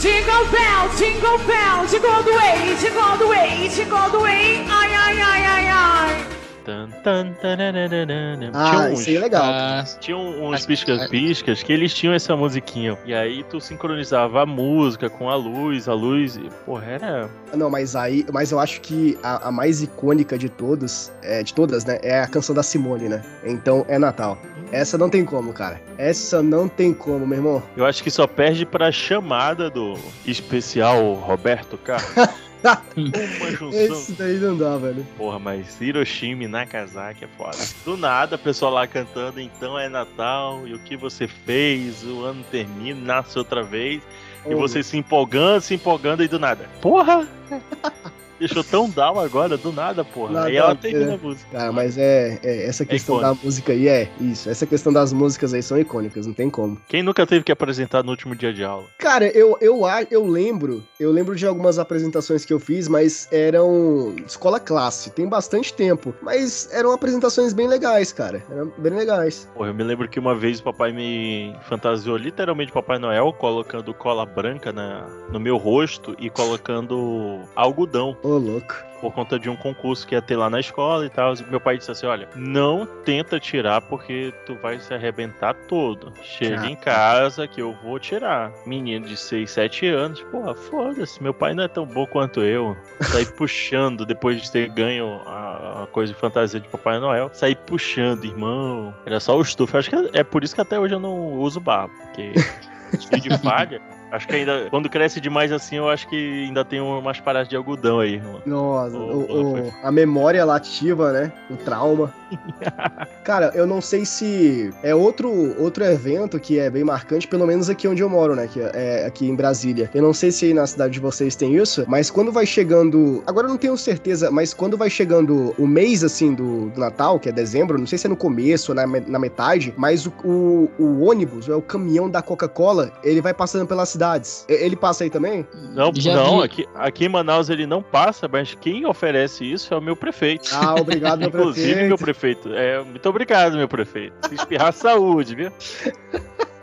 [0.00, 4.18] Jingle bell, jingle bell, jingle all the way, jingle all the way, jingle all the
[4.18, 4.64] way.
[4.70, 6.43] Ai, ai, ai, ai, ai.
[6.64, 8.50] Tan, tan, tararararara.
[8.54, 9.42] Ah, tinha uns, isso aí é legal.
[9.44, 12.96] Ah, Tinha uns piscas-piscas que eles tinham essa musiquinha.
[13.04, 16.36] E aí tu sincronizava a música com a luz, a luz.
[16.36, 17.30] E, porra, era.
[17.54, 21.52] Não, mas aí, mas eu acho que a, a mais icônica de todos, é, de
[21.52, 23.22] todas, né, é a canção da Simone, né?
[23.44, 24.38] Então é Natal.
[24.72, 25.80] Essa não tem como, cara.
[25.98, 27.62] Essa não tem como, meu irmão.
[27.76, 29.96] Eu acho que só perde pra chamada do
[30.26, 32.14] especial Roberto Carlos.
[32.96, 33.80] Uma junção.
[33.80, 35.06] Esse daí não dá, velho.
[35.16, 37.58] Porra, mas Hiroshima e Nagasaki é foda.
[37.84, 42.22] Do nada, a pessoa lá cantando, então é Natal, e o que você fez, o
[42.22, 44.02] ano termina, nasce outra vez,
[44.46, 46.68] e Ô, você se empolgando, se empolgando, e do nada.
[46.80, 47.28] Porra!
[48.46, 50.32] Deixou tão down agora, do nada, porra.
[50.32, 51.14] Nada Aí ela termina né?
[51.14, 51.50] a música.
[51.50, 53.46] Cara, mas é, é, essa questão da icônico.
[53.46, 54.50] música aí é isso.
[54.50, 56.78] Essa questão das músicas aí são icônicas, não tem como.
[56.88, 58.84] Quem nunca teve que apresentar no último dia de aula?
[58.98, 64.14] Cara, eu, eu, eu lembro, eu lembro de algumas apresentações que eu fiz, mas eram
[64.26, 66.14] escola classe, tem bastante tempo.
[66.22, 68.44] Mas eram apresentações bem legais, cara.
[68.50, 69.48] Eram bem legais.
[69.54, 73.94] Porra, eu me lembro que uma vez o papai me fantasiou literalmente Papai Noel, colocando
[73.94, 78.16] cola branca na, no meu rosto e colocando algodão.
[78.22, 78.74] Ô, louco.
[79.00, 81.34] por conta de um concurso que ia ter lá na escola e tal.
[81.50, 86.10] Meu pai disse assim: olha, não tenta tirar porque tu vai se arrebentar todo.
[86.22, 86.66] Chega Ah.
[86.70, 88.50] em casa que eu vou tirar.
[88.64, 92.74] Menino de 6, 7 anos, porra, foda-se, meu pai não é tão bom quanto eu.
[93.02, 97.28] Saí puxando depois de ter ganho a, a coisa de fantasia de Papai Noel.
[97.34, 98.94] Saí puxando, irmão.
[99.04, 99.76] Era só o estufo.
[99.76, 102.32] Acho que é, por isso que até hoje eu não uso barba, porque
[103.20, 103.82] de falha.
[104.14, 107.56] Acho que ainda, quando cresce demais assim, eu acho que ainda tem umas paradas de
[107.56, 108.40] algodão aí, irmão.
[108.46, 111.32] Nossa, o- porra, o- a memória lativa, né?
[111.50, 112.14] O trauma.
[113.24, 117.68] Cara, eu não sei se é outro, outro evento que é bem marcante, pelo menos
[117.68, 118.46] aqui onde eu moro, né?
[118.46, 119.90] Que é aqui em Brasília.
[119.94, 123.22] Eu não sei se aí na cidade de vocês tem isso, mas quando vai chegando.
[123.26, 127.18] Agora eu não tenho certeza, mas quando vai chegando o mês assim do, do Natal,
[127.18, 130.12] que é dezembro, não sei se é no começo ou na, na metade, mas o,
[130.24, 134.44] o, o ônibus, é o caminhão da Coca-Cola, ele vai passando pelas cidades.
[134.48, 135.46] Ele passa aí também?
[135.74, 136.44] Não, Já não vi.
[136.44, 140.50] aqui, aqui em Manaus ele não passa, mas quem oferece isso é o meu prefeito.
[140.52, 141.88] Ah, obrigado, meu Inclusive, prefeito.
[141.88, 142.54] meu prefeito prefeito.
[142.54, 144.14] É, muito obrigado, meu prefeito.
[144.28, 145.50] Se espirrar, saúde, viu?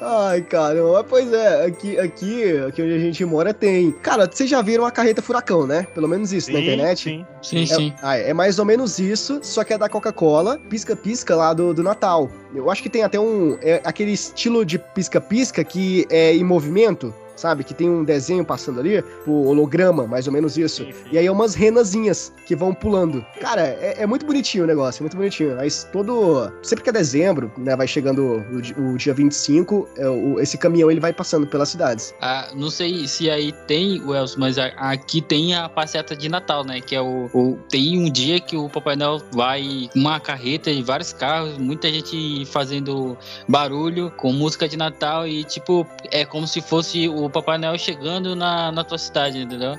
[0.00, 3.92] Ai, caramba, mas pois é, aqui, aqui, aqui onde a gente mora tem.
[3.92, 5.86] Cara, vocês já viram a carreta furacão, né?
[5.94, 7.02] Pelo menos isso na internet.
[7.02, 7.26] Sim.
[7.42, 7.94] Sim, É, sim.
[8.02, 11.82] ah, é mais ou menos isso, só que é da Coca-Cola, pisca-pisca lá do, do
[11.82, 12.30] Natal.
[12.54, 13.56] Eu acho que tem até um.
[13.62, 17.64] É aquele estilo de pisca-pisca que é em movimento, sabe?
[17.64, 20.84] Que tem um desenho passando ali, o holograma, mais ou menos isso.
[20.84, 21.08] Sim, sim.
[21.12, 23.24] E aí é umas renazinhas que vão pulando.
[23.40, 25.56] Cara, é, é muito bonitinho o negócio, é muito bonitinho.
[25.56, 26.52] Mas todo.
[26.62, 27.76] Sempre que é dezembro, né?
[27.76, 28.44] Vai chegando
[28.78, 32.14] o, o dia 25, é, o- esse caminhão ele vai passando pelas cidades.
[32.20, 36.80] Ah, não sei se aí tem, Wells, mas aqui tem a passeata de Natal, né?
[36.80, 40.70] Que é o, o- Tem um dia que o Papai Noel vai com uma carreta
[40.70, 43.16] e vários carros, muita gente fazendo
[43.48, 48.34] barulho com música de Natal e, tipo, é como se fosse o Papai Noel chegando
[48.34, 49.74] na, na tua cidade, entendeu?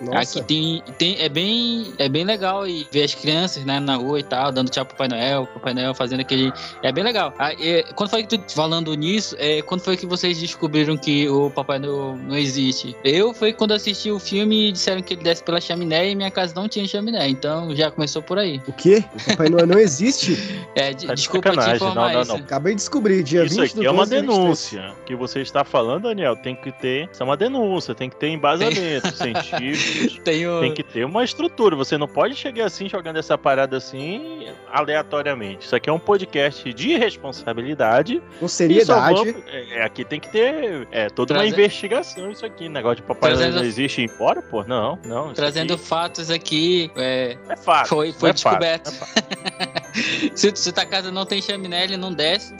[0.00, 0.38] Nossa.
[0.40, 4.20] Aqui tem, tem é bem é bem legal e ver as crianças né, na rua
[4.20, 6.52] e tal, dando tchau pro Papai Noel, Papai Noel fazendo aquele.
[6.82, 7.34] É bem legal.
[7.38, 11.28] Ah, é, quando foi que tu falando nisso, é, quando foi que vocês descobriram que
[11.28, 12.96] o Papai Noel não existe?
[13.04, 16.30] Eu foi quando assisti o filme e disseram que ele desce pela chaminé e minha
[16.30, 18.60] casa não tinha chaminé, então já começou por aí.
[18.68, 19.04] O quê?
[19.14, 20.38] O Papai Noel não existe?
[20.74, 22.32] É, de- Tá de desculpa te informar não, não, isso.
[22.32, 22.38] não.
[22.38, 24.38] Acabei de descobrir, dia Isso 20 aqui do é uma 12 de 23.
[24.38, 24.92] denúncia.
[25.00, 27.08] O que você está falando, Daniel, tem que ter.
[27.12, 29.87] Isso é uma denúncia, tem que ter embasamento científico.
[30.24, 30.60] Tenho.
[30.60, 31.74] Tem que ter uma estrutura.
[31.76, 35.66] Você não pode chegar assim jogando essa parada assim aleatoriamente.
[35.66, 38.22] Isso aqui é um podcast de responsabilidade.
[38.40, 39.14] Com seriedade.
[39.14, 42.30] vamos- é, aqui tem que ter é, toda uma Traze- investigação.
[42.30, 44.64] Isso aqui, negócio de papai Trazendo- não existe embora, pô.
[44.64, 45.32] Não, não.
[45.32, 47.88] Trazendo aqui fatos aqui, é, é fato.
[47.88, 48.88] foi, foi é fato, descoberto.
[48.88, 50.32] é fato.
[50.36, 52.54] se, se tua casa não tem chaminé, ele não desce.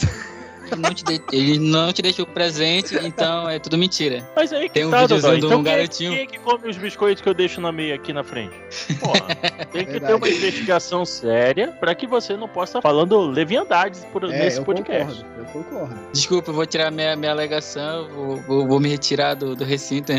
[0.71, 4.29] Ele não te, de- ele não te deixou presente, então é tudo mentira.
[4.37, 5.41] Mas aí que Tem um tá, videozinho Dodói.
[5.41, 6.13] de um Então quem, garotinho.
[6.13, 8.55] quem é que come os biscoitos que eu deixo na meia aqui na frente?
[9.01, 9.21] Porra,
[9.73, 14.25] tem que ter uma investigação séria pra que você não possa estar falando leviandades por,
[14.25, 15.23] É, nesse eu podcast.
[15.25, 15.95] concordo, eu concordo.
[16.13, 20.13] Desculpa, eu vou tirar minha, minha alegação, vou, vou, vou me retirar do, do recinto.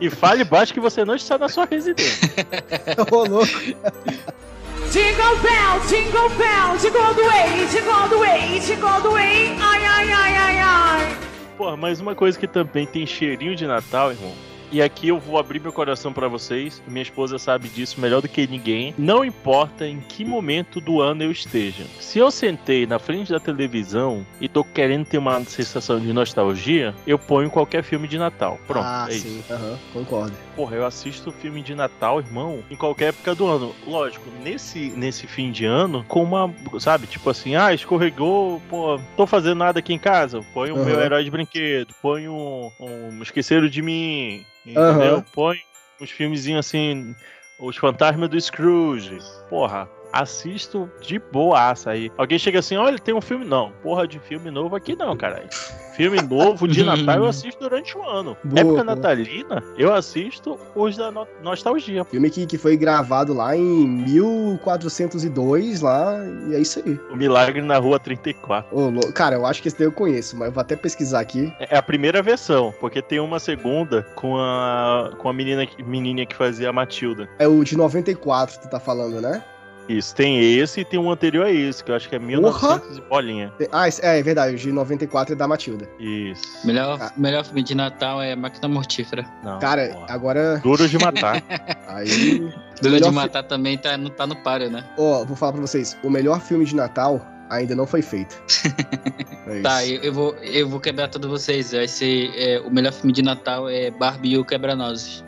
[0.00, 2.28] E fale baixo que você não está na sua residência.
[3.10, 3.48] Ô, louco.
[4.90, 9.10] Jingle bell, jingle bell, jingle all the way, jingle all the way, jingle all the
[9.10, 9.48] way.
[9.60, 11.16] Ai, ai, ai, ai, ai.
[11.58, 14.47] Porra, mas uma coisa que também tem cheirinho de Natal, irmão.
[14.70, 16.82] E aqui eu vou abrir meu coração pra vocês.
[16.86, 18.94] Minha esposa sabe disso melhor do que ninguém.
[18.98, 21.84] Não importa em que momento do ano eu esteja.
[21.98, 26.94] Se eu sentei na frente da televisão e tô querendo ter uma sensação de nostalgia,
[27.06, 28.58] eu ponho qualquer filme de Natal.
[28.66, 29.28] Pronto, ah, é isso.
[29.28, 30.32] sim, aham, concordo.
[30.54, 33.74] Porra, eu assisto filme de Natal, irmão, em qualquer época do ano.
[33.86, 39.26] Lógico, nesse, nesse fim de ano, com uma, sabe, tipo assim, ah, escorregou, pô, tô
[39.26, 40.84] fazendo nada aqui em casa, põe o Aham.
[40.84, 45.16] meu herói de brinquedo, põe um, um Esqueceram de Mim, entendeu?
[45.16, 45.24] Aham.
[45.32, 45.58] Põe
[46.00, 47.14] uns filmezinhos assim,
[47.58, 49.18] Os Fantasmas do Scrooge.
[49.48, 52.10] Porra, assisto de boaça aí.
[52.16, 53.44] Alguém chega assim, olha, tem um filme.
[53.44, 55.48] Não, porra de filme novo aqui não, caralho.
[55.94, 58.36] Filme novo de Natal eu assisto durante o ano.
[58.44, 58.84] Boa, Época boa.
[58.84, 62.04] natalina, eu assisto os da no- nostalgia.
[62.04, 66.14] Filme que, que foi gravado lá em 1402, lá,
[66.48, 66.98] e é isso aí.
[67.10, 68.68] O Milagre na Rua 34.
[68.76, 71.52] Ô, cara, eu acho que esse daí eu conheço, mas eu vou até pesquisar aqui.
[71.58, 76.36] É a primeira versão, porque tem uma segunda com a, com a menina, menininha que
[76.36, 77.28] fazia a Matilda.
[77.38, 79.42] É o de 94 que tu tá falando, né?
[79.88, 82.98] Isso, tem esse e tem um anterior a esse, que eu acho que é 1900
[82.98, 83.52] e bolinha.
[83.72, 85.88] Ah, esse- é, é verdade, o de 94 é da Matilda.
[85.98, 86.42] Isso.
[86.66, 87.12] Melhor, Ah.
[87.16, 89.24] melhor filme de Natal é Máquina Mortífera.
[89.42, 90.06] Não, Cara, porra.
[90.10, 90.58] agora.
[90.58, 91.42] Duro de matar.
[91.88, 92.38] Aí.
[92.80, 94.84] Dura Melhor de fi- Matar também tá, não tá no páreo, né?
[94.98, 98.40] Ó, vou falar pra vocês: o melhor filme de Natal ainda não foi feito.
[99.48, 99.62] É.
[99.62, 101.72] Tá, eu, eu vou, eu vou quebrar todos vocês.
[101.72, 105.24] Vai ser é, o melhor filme de Natal é Barbie e o Quebra-Nozes.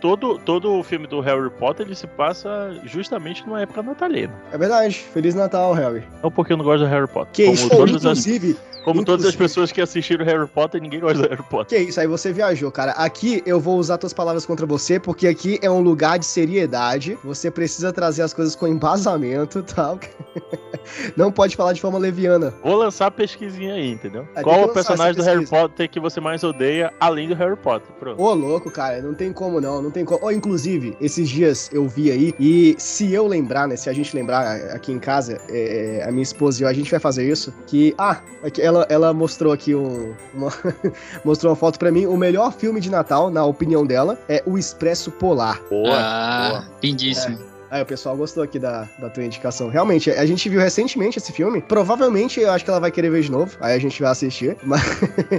[0.00, 4.32] Todo, todo o filme do Harry Potter ele se passa justamente numa época natalina.
[4.50, 4.94] É verdade.
[5.12, 6.02] Feliz Natal, Harry.
[6.22, 7.32] Não porque eu não gosto do Harry Potter.
[7.32, 8.26] Que como isso, todas as,
[8.82, 8.84] inclusive.
[8.84, 11.78] como todas as inclusive- pessoas que assistiram Harry Potter, ninguém gosta do Harry Potter.
[11.78, 12.92] Que isso, aí você viajou, cara.
[12.92, 17.18] Aqui eu vou usar tuas palavras contra você, porque aqui é um lugar de seriedade.
[17.24, 19.96] Você precisa trazer as coisas com embasamento, tá?
[21.16, 22.52] Não pode falar de forma leviana.
[22.62, 24.26] Vou lançar a pesquisinha aí, entendeu?
[24.34, 25.46] tem Qual o personagem do Harry.
[25.46, 27.88] Potter que você mais odeia, além do Harry Potter?
[27.98, 28.20] Pronto.
[28.20, 30.20] Ô, louco, cara, não tem como não, não tem como.
[30.24, 34.14] Ó, inclusive, esses dias eu vi aí, e se eu lembrar, né, se a gente
[34.14, 37.52] lembrar aqui em casa, é, a minha esposa e eu, a gente vai fazer isso,
[37.66, 40.50] que, ah, aqui, ela, ela mostrou aqui um, uma,
[41.24, 44.58] mostrou uma foto pra mim, o melhor filme de Natal, na opinião dela, é O
[44.58, 45.60] Expresso Polar.
[45.68, 45.96] Boa.
[45.96, 46.64] ah, boa.
[46.82, 47.51] lindíssimo.
[47.72, 49.70] Aí o pessoal gostou aqui da, da tua indicação.
[49.70, 51.62] Realmente, a gente viu recentemente esse filme.
[51.62, 53.56] Provavelmente eu acho que ela vai querer ver de novo.
[53.62, 54.58] Aí a gente vai assistir.
[54.62, 54.82] Mas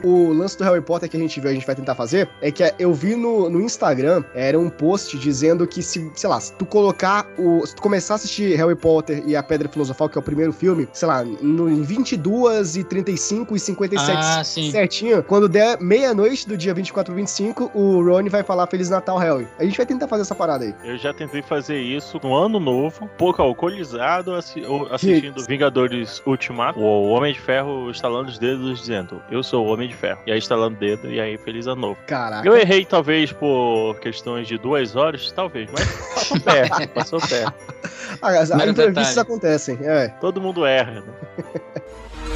[0.04, 2.52] o lance do Harry Potter que a gente viu, a gente vai tentar fazer, é
[2.52, 6.54] que eu vi no, no Instagram, era um post dizendo que se, sei lá, se
[6.54, 7.64] tu colocar o.
[7.68, 10.52] Se tu começar a assistir Harry Potter e a Pedra Filosofal, que é o primeiro
[10.52, 14.72] filme, sei lá, no, em 22 e 35 e 57 Ah, sim.
[14.72, 19.20] certinho, quando der meia-noite do dia 24 e 25, o Rony vai falar Feliz Natal,
[19.20, 19.48] Harry.
[19.60, 20.74] A gente vai tentar fazer essa parada aí.
[20.84, 27.10] Eu já tentei fazer isso no ano novo, pouco alcoolizado, assi- assistindo Vingadores Ultimato, o
[27.10, 30.20] Homem de Ferro estalando os dedos dizendo, eu sou o Homem de Ferro.
[30.26, 31.98] E aí estalando o dedo, e aí feliz ano novo.
[32.08, 32.48] Caraca.
[32.48, 37.54] Eu errei talvez por questões de duas horas, talvez, mas passou perto, passou perto.
[38.22, 40.08] As, as imprevistos acontecem, é.
[40.22, 41.04] Todo mundo erra, né?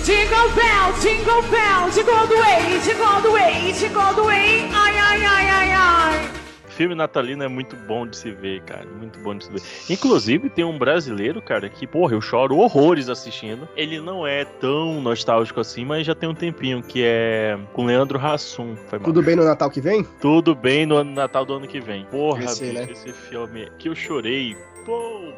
[0.03, 4.21] Jingle bell, jingle bell, jingle all the way, jingle all the way, jingle all the
[4.21, 4.69] way.
[4.73, 6.29] Ai, ai, ai, ai, ai.
[6.77, 8.85] Filme natalino é muito bom de se ver, cara.
[8.85, 9.61] Muito bom de se ver.
[9.89, 13.67] Inclusive, tem um brasileiro, cara, que, porra, eu choro horrores assistindo.
[13.75, 18.19] Ele não é tão nostálgico assim, mas já tem um tempinho, que é com Leandro
[18.19, 18.75] Hassum.
[19.03, 20.03] Tudo bem no Natal que vem?
[20.21, 22.05] Tudo bem no Natal do ano que vem.
[22.05, 22.87] Porra, Esse, bicho, né?
[22.91, 24.55] esse filme que eu chorei.
[24.85, 25.33] Pô.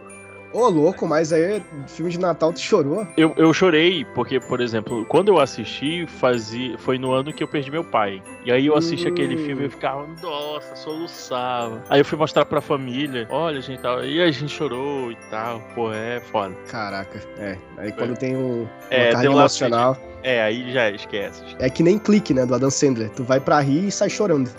[0.52, 3.06] Ô, louco, mas aí, filme de Natal, tu chorou?
[3.16, 7.48] Eu, eu chorei porque, por exemplo, quando eu assisti, fazia, foi no ano que eu
[7.48, 8.22] perdi meu pai.
[8.44, 9.12] E aí eu assisti Hum.
[9.12, 11.84] aquele filme e eu ficava, nossa, soluçava.
[11.90, 14.04] Aí eu fui mostrar pra família, olha, gente, tal.
[14.04, 15.62] E a gente chorou e tal.
[15.76, 16.56] Pô, é foda.
[16.68, 17.58] Caraca, é.
[17.78, 19.98] Aí quando tem um, É, carga emocional.
[20.24, 21.44] É, aí já esquece.
[21.60, 23.10] É que nem clique, né, do Adam Sandler.
[23.12, 24.50] Tu vai pra rir e sai chorando.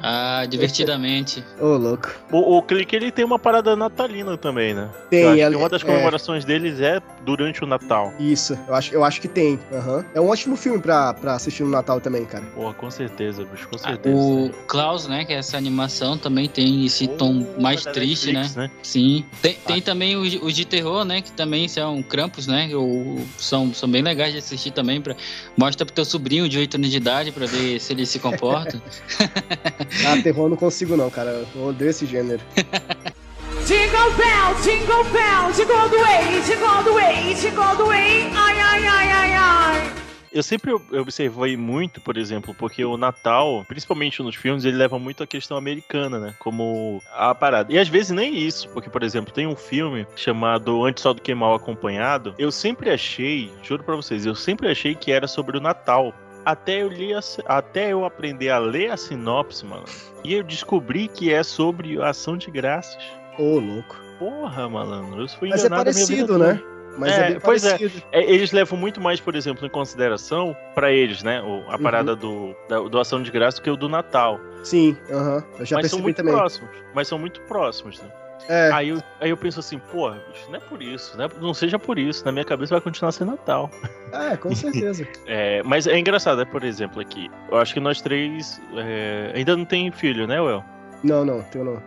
[0.00, 1.42] Ah, divertidamente.
[1.60, 2.10] Ô, louco.
[2.30, 4.88] O, o Clique, ele tem uma parada natalina também, né?
[5.10, 5.84] Tem, eu acho ela- que uma das é.
[5.86, 8.12] comemorações deles é durante o Natal.
[8.18, 9.58] Isso, eu acho, eu acho que tem.
[9.72, 10.04] aham.
[10.14, 12.44] É um ótimo filme pra, pra assistir no Natal também, cara.
[12.54, 14.16] Porra, com certeza, bicho, com Ah, certeza.
[14.16, 18.42] O Klaus, né, que é essa animação, também tem esse tom Porra, mais triste, né?
[18.42, 19.24] Netflix, Sim.
[19.42, 21.20] Tem, tem também os, os de terror, né?
[21.20, 22.70] Que também são Krampus, né?
[22.74, 25.00] O, são, são bem legais de assistir também.
[25.00, 25.16] Pra,
[25.56, 28.80] mostra pro teu sobrinho de 8 anos de idade pra ver se ele se comporta.
[30.06, 31.44] Ah, terror eu não consigo não, cara.
[31.54, 32.40] Eu odeio esse gênero.
[33.66, 37.82] Jingle bell, jingle bell, jingle all the way, jingle all the way, jingle all the
[37.84, 38.22] way.
[38.34, 39.92] Ai, ai, ai, ai, ai.
[40.32, 44.98] Eu sempre ob- observei muito, por exemplo, porque o Natal, principalmente nos filmes, ele leva
[44.98, 46.34] muito a questão americana, né?
[46.38, 47.72] Como a parada.
[47.72, 51.20] E às vezes nem isso, porque, por exemplo, tem um filme chamado Antes Só do
[51.20, 52.34] Que Mal Acompanhado.
[52.38, 56.14] Eu sempre achei, juro pra vocês, eu sempre achei que era sobre o Natal.
[56.50, 59.84] Até eu, li a até eu aprender a ler a sinopse, mano.
[60.24, 62.96] E eu descobri que é sobre ação de graças.
[63.38, 63.94] Ô, louco.
[64.18, 66.54] Porra, malandro, eu fui Mas é parecido, toda.
[66.54, 66.62] né?
[66.96, 67.76] Mas É, é, pois é.
[67.78, 68.02] parecido.
[68.10, 71.42] É, eles levam muito mais, por exemplo, em consideração pra eles, né?
[71.42, 74.40] o- A parada do, da doação de graça que o do Natal.
[74.64, 75.44] Sim, aham.
[75.58, 76.34] Eu já mas são percebi muito também.
[76.34, 76.70] próximos.
[76.94, 78.08] Mas são muito próximos, né?
[78.48, 81.28] É, Aí, eu, aí eu penso assim, porra, bicho, não é por isso, né?
[81.40, 82.24] Não seja por isso.
[82.24, 83.70] Na minha cabeça vai continuar sendo Natal.
[84.12, 85.06] é, com certeza.
[85.26, 87.30] É, mas é engraçado, é, por exemplo, aqui.
[87.50, 90.64] Eu acho que nós três é, ainda não tem filho, né, Well?
[91.02, 91.82] não, não, teu não.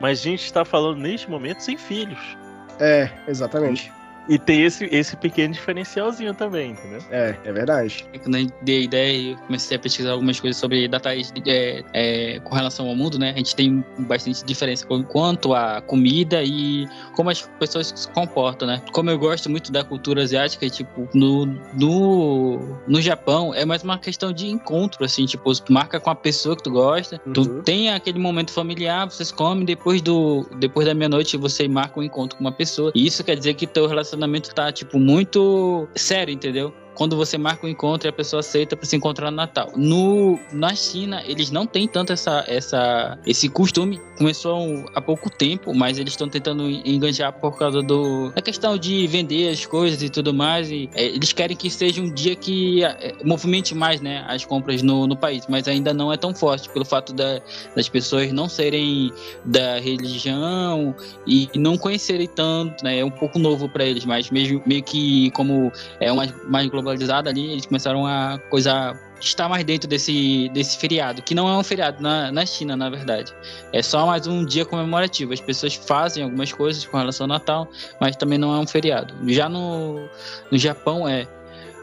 [0.00, 2.36] Mas a gente tá falando neste momento sem filhos.
[2.78, 3.92] É, exatamente.
[4.28, 7.00] E tem esse, esse pequeno diferencialzinho também, entendeu?
[7.10, 8.04] É, é verdade.
[8.22, 12.40] Quando eu dei a ideia, eu comecei a pesquisar algumas coisas sobre datas é, é,
[12.40, 13.30] com relação ao mundo, né?
[13.30, 18.82] A gente tem bastante diferença quanto à comida e como as pessoas se comportam, né?
[18.92, 23.98] Como eu gosto muito da cultura asiática, tipo, no, no, no Japão é mais uma
[23.98, 27.62] questão de encontro, assim, tipo, tu marca com a pessoa que tu gosta, tu Uhum.
[27.62, 32.36] tem aquele momento familiar, vocês comem, depois do depois da meia-noite você marca um encontro
[32.36, 32.90] com uma pessoa.
[32.94, 34.15] E isso quer dizer que teu relacionamento
[34.54, 36.74] tá, tipo, muito sério, entendeu?
[36.96, 39.70] Quando você marca um encontro e a pessoa aceita para se encontrar no Natal.
[39.76, 44.00] No, na China, eles não têm tanto essa, essa, esse costume.
[44.16, 49.06] Começou há pouco tempo, mas eles estão tentando enganjar por causa do, da questão de
[49.06, 50.70] vender as coisas e tudo mais.
[50.70, 54.82] E, é, eles querem que seja um dia que é, movimente mais né, as compras
[54.82, 57.40] no, no país, mas ainda não é tão forte, pelo fato da,
[57.74, 59.12] das pessoas não serem
[59.44, 60.94] da religião
[61.26, 62.98] e não conhecerem tanto, né?
[62.98, 67.28] É um pouco novo para eles, mas mesmo meio que como é uma mais globalizada
[67.28, 71.62] ali, eles começaram a coisa estar mais dentro desse, desse feriado, que não é um
[71.64, 73.34] feriado na, na China, na verdade.
[73.72, 75.32] É só mais um dia comemorativo.
[75.32, 77.68] As pessoas fazem algumas coisas com relação ao Natal,
[78.00, 79.14] mas também não é um feriado.
[79.26, 80.08] Já no,
[80.50, 81.26] no Japão é.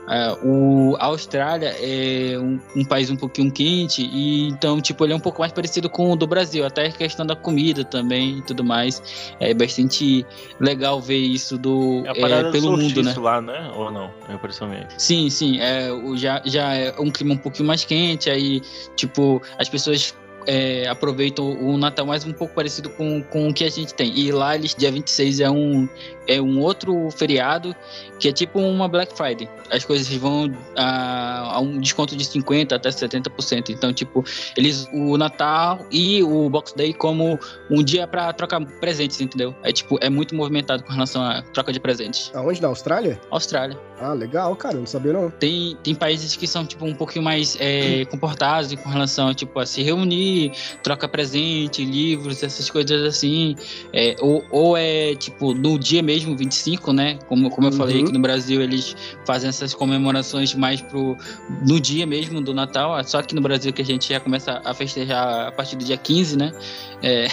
[0.09, 5.13] É, o, a Austrália é um, um país um pouquinho quente e então tipo ele
[5.13, 8.39] é um pouco mais parecido com o do Brasil até a questão da comida também
[8.39, 9.01] e tudo mais
[9.39, 10.25] é bastante
[10.59, 12.13] legal ver isso do É
[12.47, 13.71] é, pelo do mundo né lá, né?
[13.75, 14.11] Ou não?
[14.29, 14.87] É impressão minha.
[14.97, 18.61] Sim, sim, é, já, já é um clima um pouquinho mais quente, aí,
[18.95, 23.63] tipo, as pessoas é, aproveitam o Natal mais um pouco parecido com, com o que
[23.63, 24.17] a gente tem.
[24.17, 25.87] E lá eles, dia 26 é um,
[26.27, 27.75] é um outro feriado
[28.19, 29.49] que é tipo uma Black Friday.
[29.69, 33.69] As coisas vão a, a um desconto de 50% até 70%.
[33.69, 34.23] Então, tipo,
[34.55, 39.53] eles o Natal e o Box Day como um dia para trocar presentes, entendeu?
[39.63, 42.31] É tipo, é muito movimentado com relação à troca de presentes.
[42.33, 42.61] Aonde?
[42.61, 43.19] Na Austrália?
[43.29, 43.77] Austrália.
[43.99, 45.29] Ah, legal, cara, não sabia não.
[45.29, 49.59] Tem, tem países que são, tipo, um pouquinho mais é, comportados com relação a, tipo,
[49.59, 50.32] a se reunir,
[50.81, 53.55] troca presente, livros, essas coisas assim.
[53.93, 57.17] É, ou, ou é, tipo, no dia mesmo, 25, né?
[57.27, 57.77] Como, como eu Uhum.
[57.77, 61.17] falei, aqui no Brasil eles fazem essas comemorações mais pro,
[61.65, 63.01] no dia mesmo do Natal.
[63.03, 65.97] Só que no Brasil que a gente já começa a festejar a partir do dia
[65.97, 66.53] 15, né?
[67.01, 67.27] É...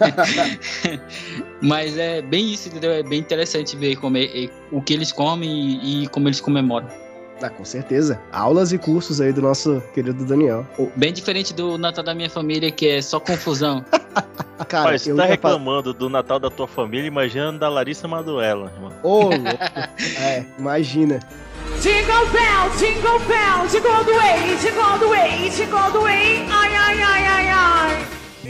[1.60, 2.92] Mas é bem isso, entendeu?
[2.92, 5.50] É bem interessante ver como é- é- o que eles comem
[5.82, 6.88] e, e como eles comemoram.
[7.44, 8.18] Ah, com certeza.
[8.32, 10.66] Aulas e cursos aí do nosso querido Daniel.
[10.96, 13.84] Bem diferente do Natal da minha família, que é só confusão.
[14.66, 18.72] cara, Mas você eu tá reclamando do Natal da tua família, imagina da Larissa Maduela,
[18.74, 18.92] irmão.
[19.02, 19.38] Ô, louco.
[20.18, 21.20] É, imagina.
[21.82, 26.46] Jingle bell, jingle bell, jingle the way, jingle the way, jingle the way.
[26.50, 27.93] Ai, ai, ai, ai, ai.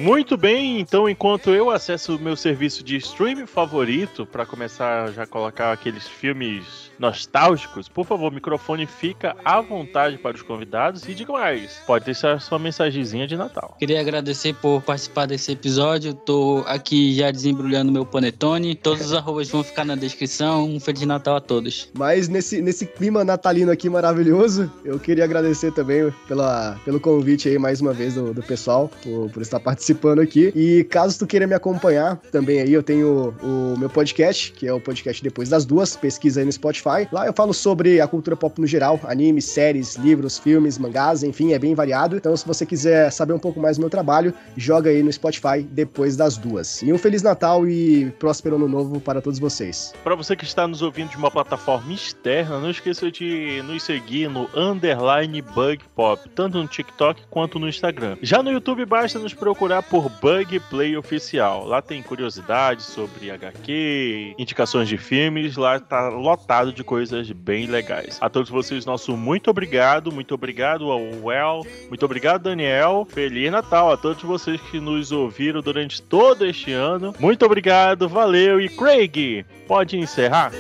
[0.05, 5.11] Muito bem, então enquanto eu acesso o meu serviço de streaming favorito para começar a
[5.11, 11.09] já colocar aqueles filmes nostálgicos, por favor, o microfone fica à vontade para os convidados
[11.09, 11.81] e diga mais.
[11.87, 13.77] Pode deixar sua mensagenzinha de Natal.
[13.79, 16.13] Queria agradecer por participar desse episódio.
[16.13, 18.75] Tô aqui já desembrulhando meu panetone.
[18.75, 20.69] Todos os arrobas vão ficar na descrição.
[20.69, 21.89] Um Feliz Natal a todos.
[21.97, 27.59] Mas nesse, nesse clima natalino aqui maravilhoso, eu queria agradecer também pela, pelo convite aí
[27.59, 30.53] mais uma vez do, do pessoal, por, por estar participando aqui.
[30.55, 34.67] E caso tu queira me acompanhar também aí, eu tenho o, o meu podcast, que
[34.67, 37.09] é o podcast Depois das Duas, pesquisa aí no Spotify.
[37.13, 41.53] Lá eu falo sobre a cultura pop no geral, animes, séries, livros, filmes, mangás, enfim,
[41.53, 42.17] é bem variado.
[42.17, 45.63] Então se você quiser saber um pouco mais do meu trabalho, joga aí no Spotify
[45.63, 46.83] Depois das Duas.
[46.83, 49.93] E um Feliz Natal e próspero Ano Novo para todos vocês.
[50.03, 54.29] Para você que está nos ouvindo de uma plataforma externa, não esqueça de nos seguir
[54.29, 58.17] no underline Bug Pop, tanto no TikTok quanto no Instagram.
[58.23, 61.66] Já no YouTube basta nos procurar por Bug Play Oficial.
[61.66, 68.18] Lá tem curiosidades sobre HQ, indicações de filmes, lá tá lotado de coisas bem legais.
[68.20, 73.07] A todos vocês, nosso muito obrigado, muito obrigado ao Well, muito obrigado, Daniel.
[73.11, 77.14] Feliz Natal a todos vocês que nos ouviram durante todo este ano.
[77.18, 80.51] Muito obrigado, valeu e Craig, pode encerrar?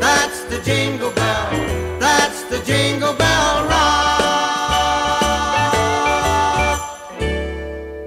[0.00, 4.09] That's the jingle bell, that's the jingle bell rock.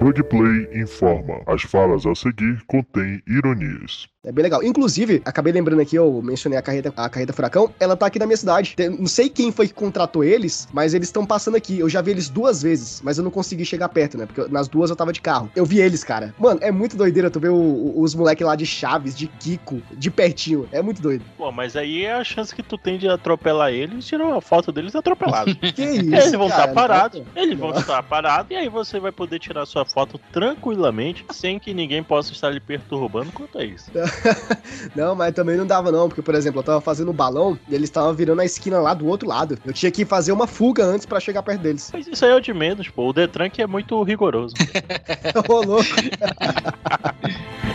[0.04, 1.40] Bug Play informa.
[1.46, 4.06] As falas a seguir contêm ironias.
[4.24, 4.62] É bem legal.
[4.62, 8.26] Inclusive, acabei lembrando aqui, eu mencionei a carreta, a carreta Furacão, ela tá aqui na
[8.26, 8.74] minha cidade.
[8.98, 11.78] Não sei quem foi que contratou eles, mas eles estão passando aqui.
[11.78, 14.24] Eu já vi eles duas vezes, mas eu não consegui chegar perto, né?
[14.26, 15.50] Porque nas duas eu tava de carro.
[15.54, 16.34] Eu vi eles, cara.
[16.38, 19.82] Mano, é muito doideira tu ver o- o- os moleques lá de Chaves, de Kiko,
[19.92, 20.66] de pertinho.
[20.72, 21.24] É muito doido.
[21.36, 24.72] Pô, mas aí é a chance que tu tem de atropelar eles tirar uma foto
[24.72, 25.54] deles atropelados.
[25.74, 29.38] Que isso, eles vão estar parados, eles vão estar parados, e aí você vai poder
[29.38, 33.90] tirar sua foto tranquilamente, sem que ninguém possa estar lhe perturbando quanto a isso.
[34.94, 37.74] Não, mas também não dava não, porque, por exemplo, eu tava fazendo um balão e
[37.74, 39.58] eles estavam virando a esquina lá do outro lado.
[39.64, 41.90] Eu tinha que fazer uma fuga antes pra chegar perto deles.
[41.92, 43.08] Mas isso aí é o de menos, pô.
[43.08, 44.54] O Detran que é muito rigoroso.
[45.48, 45.84] Ô, louco.